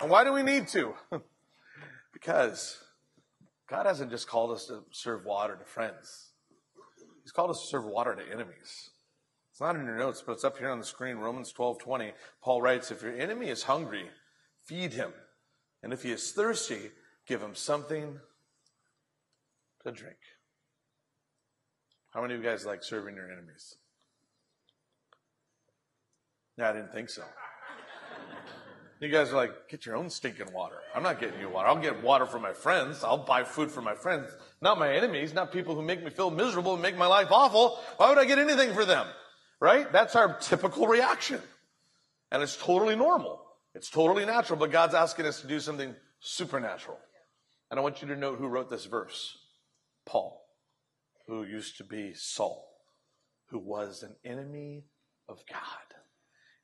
[0.03, 0.93] And why do we need to?
[2.13, 2.77] because
[3.67, 6.33] God hasn't just called us to serve water to friends.
[7.23, 8.91] He's called us to serve water to enemies.
[9.53, 11.17] It's not in your notes, but it's up here on the screen.
[11.17, 12.13] Romans 12 20.
[12.43, 14.11] Paul writes, If your enemy is hungry,
[14.67, 15.15] feed him.
[15.83, 16.91] And if he is thirsty,
[17.27, 18.19] give him something
[19.83, 20.19] to drink.
[22.11, 23.77] How many of you guys like serving your enemies?
[26.63, 27.25] Yeah, I didn't think so.
[29.01, 30.77] You guys are like, get your own stinking water.
[30.95, 31.67] I'm not getting you water.
[31.67, 33.03] I'll get water for my friends.
[33.03, 36.31] I'll buy food for my friends, not my enemies, not people who make me feel
[36.31, 37.81] miserable and make my life awful.
[37.97, 39.09] Why would I get anything for them?
[39.59, 39.91] Right?
[39.91, 41.41] That's our typical reaction.
[42.31, 43.45] And it's totally normal.
[43.75, 46.99] It's totally natural, but God's asking us to do something supernatural.
[47.73, 49.37] And I want you to note who wrote this verse
[50.07, 50.41] Paul,
[51.27, 52.65] who used to be Saul,
[53.47, 54.85] who was an enemy
[55.29, 55.92] of God.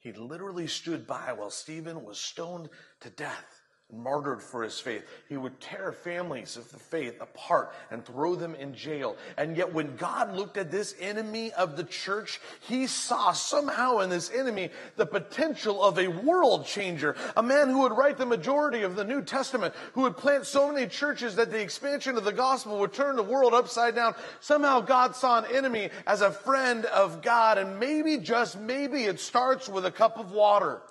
[0.01, 2.69] He literally stood by while Stephen was stoned
[3.01, 3.58] to death
[3.91, 5.03] martyred for his faith.
[5.31, 9.17] He would tear families of the faith apart and throw them in jail.
[9.39, 14.11] And yet when God looked at this enemy of the church, he saw somehow in
[14.11, 18.83] this enemy the potential of a world changer, a man who would write the majority
[18.83, 22.33] of the New Testament, who would plant so many churches that the expansion of the
[22.33, 24.15] gospel would turn the world upside down.
[24.41, 27.57] Somehow God saw an enemy as a friend of God.
[27.57, 30.83] And maybe, just maybe, it starts with a cup of water.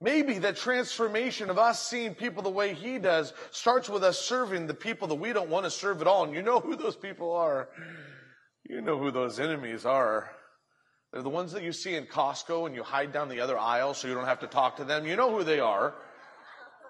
[0.00, 4.66] Maybe that transformation of us seeing people the way he does starts with us serving
[4.66, 6.24] the people that we don't want to serve at all.
[6.24, 7.68] And you know who those people are.
[8.68, 10.30] You know who those enemies are.
[11.12, 13.94] They're the ones that you see in Costco and you hide down the other aisle
[13.94, 15.06] so you don't have to talk to them.
[15.06, 15.94] You know who they are.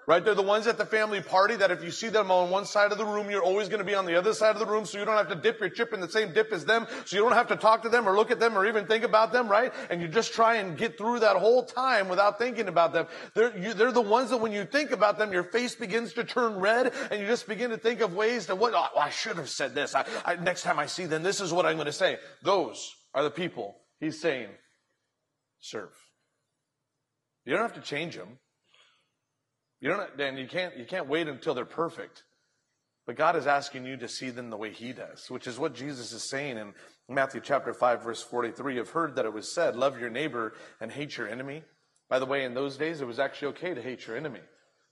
[0.09, 0.25] Right?
[0.25, 2.91] They're the ones at the family party that if you see them on one side
[2.91, 4.83] of the room, you're always going to be on the other side of the room
[4.83, 6.87] so you don't have to dip your chip in the same dip as them.
[7.05, 9.03] So you don't have to talk to them or look at them or even think
[9.03, 9.71] about them, right?
[9.91, 13.05] And you just try and get through that whole time without thinking about them.
[13.35, 16.23] They're, you, they're the ones that when you think about them, your face begins to
[16.23, 19.37] turn red and you just begin to think of ways to what, oh, I should
[19.37, 19.93] have said this.
[19.93, 22.17] I, I, next time I see them, this is what I'm going to say.
[22.41, 24.49] Those are the people he's saying,
[25.59, 25.93] serve.
[27.45, 28.39] You don't have to change them.
[29.81, 32.23] You don't, Dan, you can't, you can't wait until they're perfect.
[33.05, 35.73] But God is asking you to see them the way He does, which is what
[35.73, 36.73] Jesus is saying in
[37.07, 38.75] Matthew chapter 5, verse 43.
[38.75, 41.63] You've heard that it was said, love your neighbor and hate your enemy.
[42.09, 44.41] By the way, in those days, it was actually okay to hate your enemy.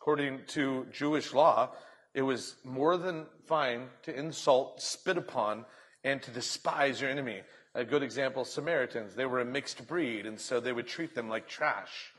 [0.02, 1.72] According to Jewish law,
[2.14, 5.66] it was more than fine to insult, spit upon,
[6.04, 7.42] and to despise your enemy.
[7.76, 9.14] A good example, Samaritans.
[9.14, 12.14] They were a mixed breed, and so they would treat them like trash.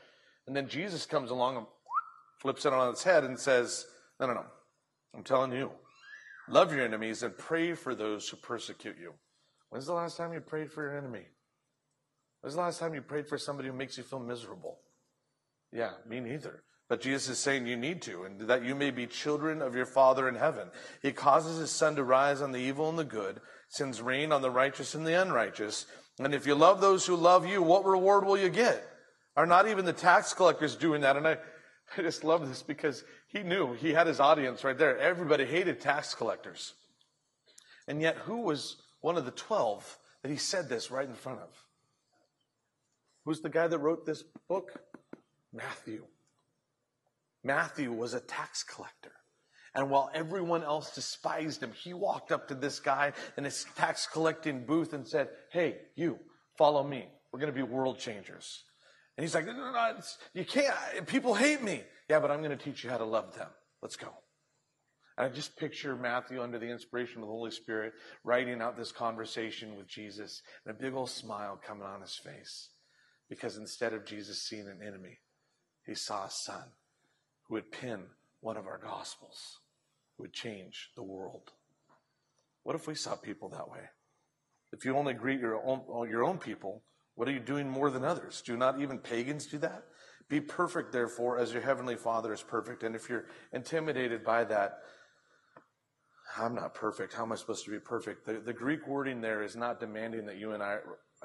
[0.47, 1.67] And then Jesus comes along
[2.39, 3.85] flips it on its head and says,
[4.19, 4.45] No, no, no.
[5.15, 5.71] I'm telling you,
[6.49, 9.13] love your enemies and pray for those who persecute you.
[9.69, 11.25] When's the last time you prayed for your enemy?
[12.41, 14.79] When's the last time you prayed for somebody who makes you feel miserable?
[15.71, 16.63] Yeah, me neither.
[16.87, 19.85] But Jesus is saying you need to, and that you may be children of your
[19.85, 20.69] Father in heaven.
[21.03, 24.41] He causes his sun to rise on the evil and the good, sends rain on
[24.41, 25.85] the righteous and the unrighteous.
[26.19, 28.83] And if you love those who love you, what reward will you get?
[29.37, 31.15] Are not even the tax collectors doing that?
[31.15, 31.37] And I,
[31.97, 34.97] I just love this because he knew he had his audience right there.
[34.97, 36.73] Everybody hated tax collectors.
[37.87, 41.39] And yet, who was one of the 12 that he said this right in front
[41.39, 41.49] of?
[43.25, 44.81] Who's the guy that wrote this book?
[45.53, 46.05] Matthew.
[47.43, 49.11] Matthew was a tax collector.
[49.75, 54.07] And while everyone else despised him, he walked up to this guy in his tax
[54.11, 56.19] collecting booth and said, Hey, you,
[56.57, 57.05] follow me.
[57.31, 58.63] We're going to be world changers.
[59.19, 59.99] And he's like, no, no, no,
[60.33, 60.73] you can't.
[61.05, 61.83] People hate me.
[62.09, 63.49] Yeah, but I'm going to teach you how to love them.
[63.81, 64.07] Let's go.
[65.17, 67.91] And I just picture Matthew under the inspiration of the Holy Spirit
[68.23, 72.69] writing out this conversation with Jesus and a big old smile coming on his face.
[73.29, 75.19] Because instead of Jesus seeing an enemy,
[75.85, 76.63] he saw a son
[77.49, 78.05] who would pin
[78.39, 79.57] one of our gospels,
[80.15, 81.51] who would change the world.
[82.63, 83.81] What if we saw people that way?
[84.71, 86.83] If you only greet your own, your own people
[87.19, 88.41] what are you doing more than others?
[88.45, 89.83] Do not even pagans do that?
[90.29, 92.81] Be perfect, therefore, as your heavenly Father is perfect.
[92.81, 94.77] And if you're intimidated by that,
[96.37, 97.13] I'm not perfect.
[97.13, 98.25] How am I supposed to be perfect?
[98.25, 100.77] The, the Greek wording there is not demanding that you and I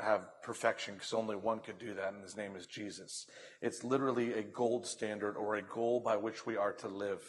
[0.03, 3.29] have perfection because only one could do that, and his name is Jesus.
[3.63, 7.23] It's literally a gold standard or a goal by which we are to live.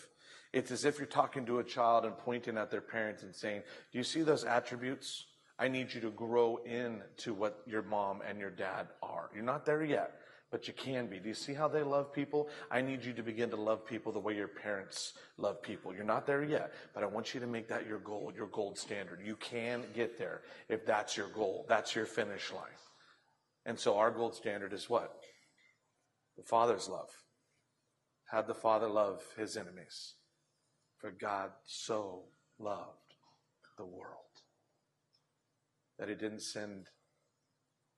[0.53, 3.61] It's as if you're talking to a child and pointing at their parents and saying,
[3.91, 5.28] Do you see those attributes?
[5.58, 9.30] I need you to grow into what your mom and your dad are.
[9.34, 10.20] You're not there yet,
[10.51, 11.20] but you can be.
[11.20, 12.49] Do you see how they love people?
[12.70, 15.93] I need you to begin to love people the way your parents love people.
[15.93, 18.78] You're not there yet, but I want you to make that your goal, your gold
[18.78, 19.22] standard.
[19.24, 21.66] You can get there if that's your goal.
[21.70, 22.64] That's your finish line.
[23.66, 25.16] And so our gold standard is what?
[26.36, 27.10] The Father's love.
[28.30, 30.16] Had the Father love his enemies?
[30.97, 32.24] For God so
[32.60, 33.14] loved
[33.78, 34.24] the world
[36.00, 36.88] that he didn't send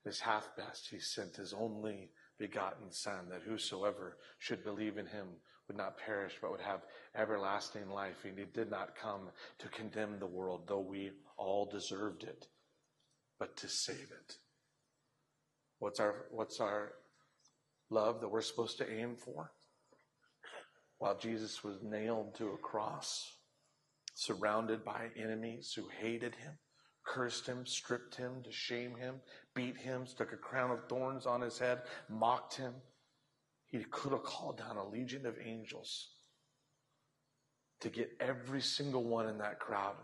[0.03, 5.27] his half best, he sent his only begotten Son, that whosoever should believe in him
[5.67, 6.81] would not perish, but would have
[7.15, 8.23] everlasting life.
[8.23, 9.29] And he did not come
[9.59, 12.47] to condemn the world, though we all deserved it,
[13.39, 14.37] but to save it.
[15.79, 16.93] What's our, what's our
[17.89, 19.51] love that we're supposed to aim for?
[20.99, 23.31] While Jesus was nailed to a cross,
[24.15, 26.53] surrounded by enemies who hated him,
[27.07, 29.15] cursed him, stripped him to shame him,
[29.55, 32.73] beat him, stuck a crown of thorns on his head, mocked him.
[33.65, 36.09] He could have called down a legion of angels
[37.79, 39.95] to get every single one in that crowd,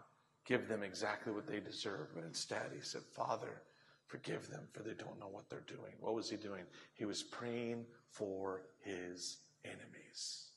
[0.46, 2.08] give them exactly what they deserve.
[2.16, 3.62] But instead, he said, Father,
[4.08, 5.94] forgive them, for they don't know what they're doing.
[6.00, 6.64] What was he doing?
[6.94, 10.52] He was praying for his enemies,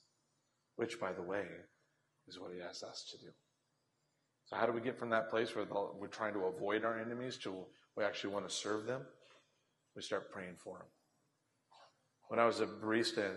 [0.76, 1.46] which, by the way,
[2.28, 3.32] is what he asked us to do.
[4.46, 5.66] So, how do we get from that place where
[5.98, 7.54] we're trying to avoid our enemies to
[7.96, 9.02] we actually want to serve them?
[9.94, 10.86] We start praying for them.
[12.28, 13.36] When I was a barista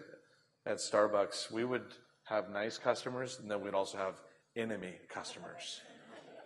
[0.65, 1.93] at Starbucks, we would
[2.25, 4.21] have nice customers, and then we'd also have
[4.55, 5.81] enemy customers.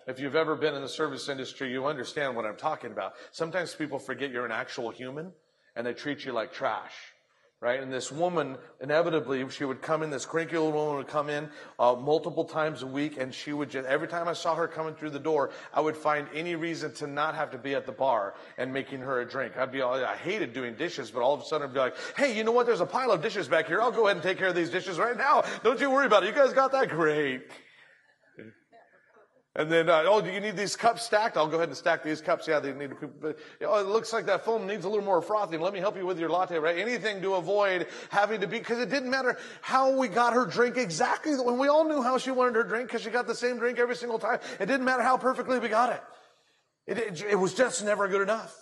[0.08, 3.14] If you've ever been in the service industry, you understand what I'm talking about.
[3.32, 5.32] Sometimes people forget you're an actual human
[5.76, 6.94] and they treat you like trash
[7.64, 7.82] right?
[7.82, 11.50] And this woman, inevitably, she would come in, this cranky old woman would come in
[11.80, 14.96] uh, multiple times a week, and she would just, every time I saw her coming
[14.96, 17.94] through the door, I would find any reason to not have to be at the
[17.94, 19.56] bar and making her a drink.
[19.58, 21.96] I'd be all, I hated doing dishes, but all of a sudden I'd be like,
[22.18, 22.66] hey, you know what?
[22.66, 23.82] There's a pile of dishes back here.
[23.82, 25.46] I'll go ahead and take care of these dishes right now.
[25.64, 26.28] Don't you worry about it.
[26.28, 26.90] You guys got that?
[26.90, 27.44] Great.
[29.56, 31.38] And then, uh, oh, do you need these cups stacked?
[31.38, 32.48] I'll go ahead and stack these cups.
[32.48, 35.62] Yeah, they need to, oh, it looks like that foam needs a little more frothing.
[35.62, 36.76] Let me help you with your latte, right?
[36.76, 40.78] Anything to avoid having to be, because it didn't matter how we got her drink
[40.78, 43.60] exactly when we all knew how she wanted her drink because she got the same
[43.60, 44.40] drink every single time.
[44.60, 46.04] It didn't matter how perfectly we got it.
[46.88, 48.58] It, it, it was just never good enough.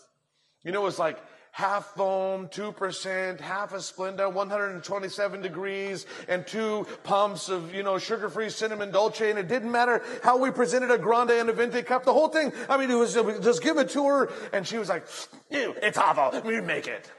[0.65, 6.87] You know, it was like, half foam, 2%, half a Splenda, 127 degrees, and two
[7.03, 9.29] pumps of, you know, sugar-free cinnamon dolce.
[9.29, 12.05] And it didn't matter how we presented a grande and a venti cup.
[12.05, 14.31] The whole thing, I mean, it was just give it to her.
[14.53, 15.05] And she was like,
[15.49, 16.41] ew, it's awful.
[16.41, 17.11] We make it.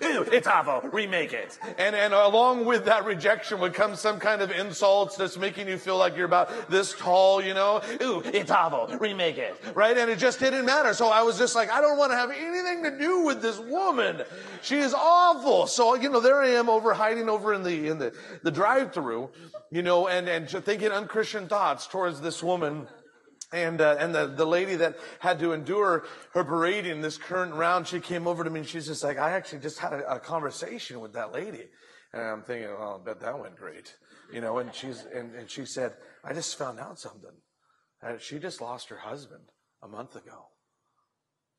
[0.00, 0.88] It's awful.
[0.90, 1.58] Remake it.
[1.78, 5.78] And, and along with that rejection would come some kind of insults that's making you
[5.78, 7.82] feel like you're about this tall, you know?
[8.02, 8.96] Ooh, it's awful.
[8.98, 9.60] Remake it.
[9.74, 9.96] Right?
[9.96, 10.94] And it just didn't matter.
[10.94, 13.58] So I was just like, I don't want to have anything to do with this
[13.58, 14.22] woman.
[14.62, 15.66] She is awful.
[15.66, 18.92] So, you know, there I am over hiding over in the, in the, the drive
[18.92, 19.30] through,
[19.70, 22.86] you know, and, and thinking unchristian thoughts towards this woman.
[23.52, 27.88] And, uh, and the, the lady that had to endure her berating this current round,
[27.88, 30.20] she came over to me and she's just like, I actually just had a, a
[30.20, 31.64] conversation with that lady.
[32.12, 33.94] And I'm thinking, well, I bet that went great.
[34.32, 35.94] You know, and she's, and, and she said,
[36.24, 37.34] I just found out something.
[38.02, 39.42] Uh, she just lost her husband
[39.82, 40.46] a month ago.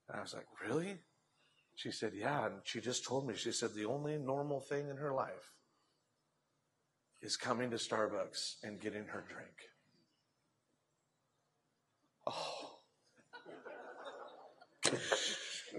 [0.07, 0.97] And I was like, really?
[1.75, 2.45] She said, yeah.
[2.45, 5.51] And she just told me, she said, the only normal thing in her life
[7.21, 9.51] is coming to Starbucks and getting her drink.
[12.31, 12.79] Oh.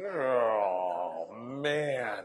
[0.07, 2.25] oh, man.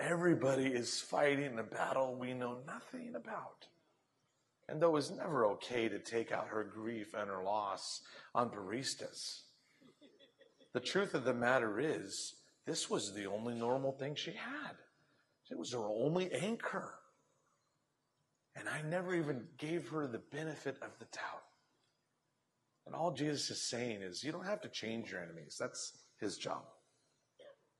[0.00, 3.66] Everybody is fighting a battle we know nothing about.
[4.68, 8.00] And though it was never okay to take out her grief and her loss
[8.34, 9.42] on baristas,
[10.72, 14.76] the truth of the matter is, this was the only normal thing she had.
[15.50, 16.94] It was her only anchor.
[18.56, 21.42] And I never even gave her the benefit of the doubt.
[22.86, 25.56] And all Jesus is saying is, you don't have to change your enemies.
[25.58, 26.62] That's his job.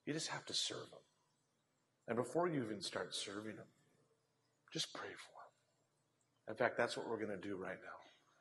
[0.06, 1.00] You just have to serve them.
[2.08, 3.66] And before you even start serving them,
[4.72, 6.50] just pray for them.
[6.50, 7.98] In fact, that's what we're going to do right now.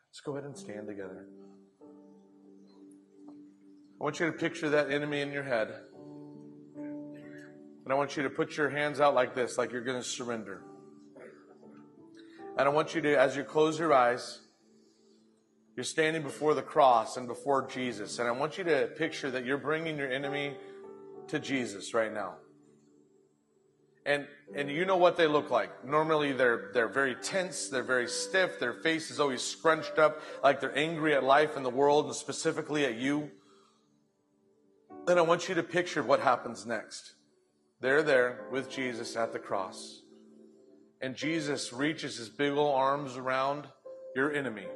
[0.09, 1.27] Let's go ahead and stand together.
[3.99, 5.73] I want you to picture that enemy in your head.
[6.75, 10.07] And I want you to put your hands out like this, like you're going to
[10.07, 10.63] surrender.
[12.57, 14.39] And I want you to, as you close your eyes,
[15.75, 18.19] you're standing before the cross and before Jesus.
[18.19, 20.55] And I want you to picture that you're bringing your enemy
[21.29, 22.35] to Jesus right now.
[24.05, 25.85] And, and you know what they look like.
[25.85, 27.69] Normally they're, they're very tense.
[27.69, 28.59] They're very stiff.
[28.59, 32.15] Their face is always scrunched up like they're angry at life and the world and
[32.15, 33.29] specifically at you.
[35.05, 37.13] Then I want you to picture what happens next.
[37.79, 40.01] They're there with Jesus at the cross.
[40.99, 43.67] And Jesus reaches his big old arms around
[44.15, 44.67] your enemy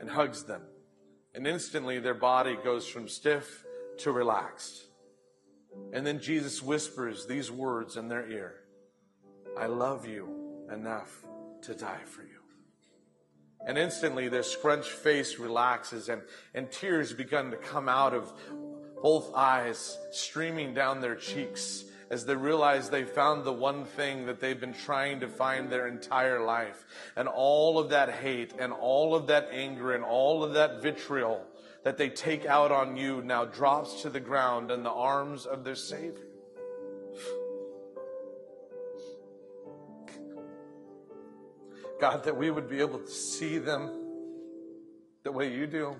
[0.00, 0.62] and hugs them.
[1.34, 3.64] And instantly their body goes from stiff
[3.98, 4.86] to relaxed.
[5.92, 8.56] And then Jesus whispers these words in their ear
[9.58, 11.24] I love you enough
[11.62, 12.28] to die for you.
[13.66, 16.22] And instantly their scrunched face relaxes and,
[16.54, 18.32] and tears begin to come out of
[19.02, 24.40] both eyes, streaming down their cheeks as they realize they found the one thing that
[24.40, 26.84] they've been trying to find their entire life.
[27.16, 31.46] And all of that hate and all of that anger and all of that vitriol
[31.84, 35.64] that they take out on you now drops to the ground in the arms of
[35.64, 36.26] their Savior.
[42.00, 43.90] God, that we would be able to see them
[45.22, 45.96] the way you do.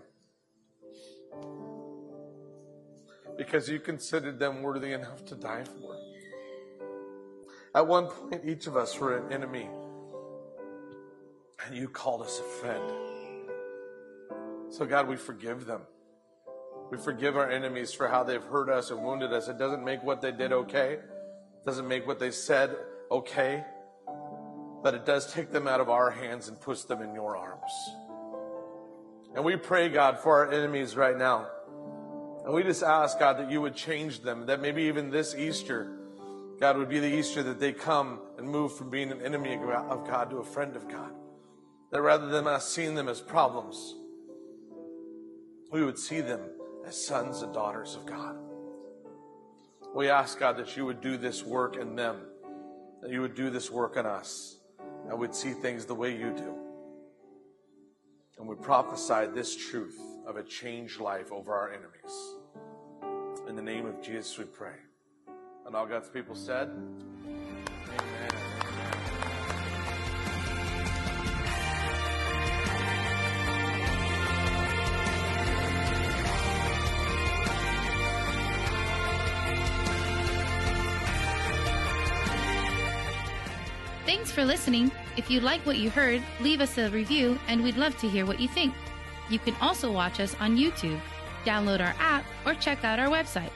[3.41, 5.97] Because you considered them worthy enough to die for.
[7.75, 9.67] At one point, each of us were an enemy,
[11.65, 12.85] and you called us a friend.
[14.69, 15.81] So, God, we forgive them.
[16.91, 19.49] We forgive our enemies for how they've hurt us and wounded us.
[19.49, 22.77] It doesn't make what they did okay, it doesn't make what they said
[23.11, 23.65] okay,
[24.83, 27.73] but it does take them out of our hands and puts them in your arms.
[29.35, 31.47] And we pray, God, for our enemies right now.
[32.45, 35.99] And we just ask, God, that you would change them, that maybe even this Easter,
[36.59, 40.07] God, would be the Easter that they come and move from being an enemy of
[40.07, 41.13] God to a friend of God.
[41.93, 43.95] That rather than us seeing them as problems,
[45.71, 46.41] we would see them
[46.87, 48.37] as sons and daughters of God.
[49.95, 52.23] We ask, God, that you would do this work in them,
[53.03, 54.59] that you would do this work in us,
[55.09, 56.55] and we'd see things the way you do.
[58.39, 59.99] And we prophesy this truth
[60.31, 62.37] of a changed life over our enemies.
[63.49, 64.77] In the name of Jesus, we pray.
[65.67, 66.71] And all God's people said,
[67.89, 68.31] Amen.
[84.07, 84.93] Thanks for listening.
[85.17, 88.25] If you like what you heard, leave us a review and we'd love to hear
[88.27, 88.73] what you think.
[89.31, 91.01] You can also watch us on YouTube,
[91.45, 93.53] download our app, or check out our website.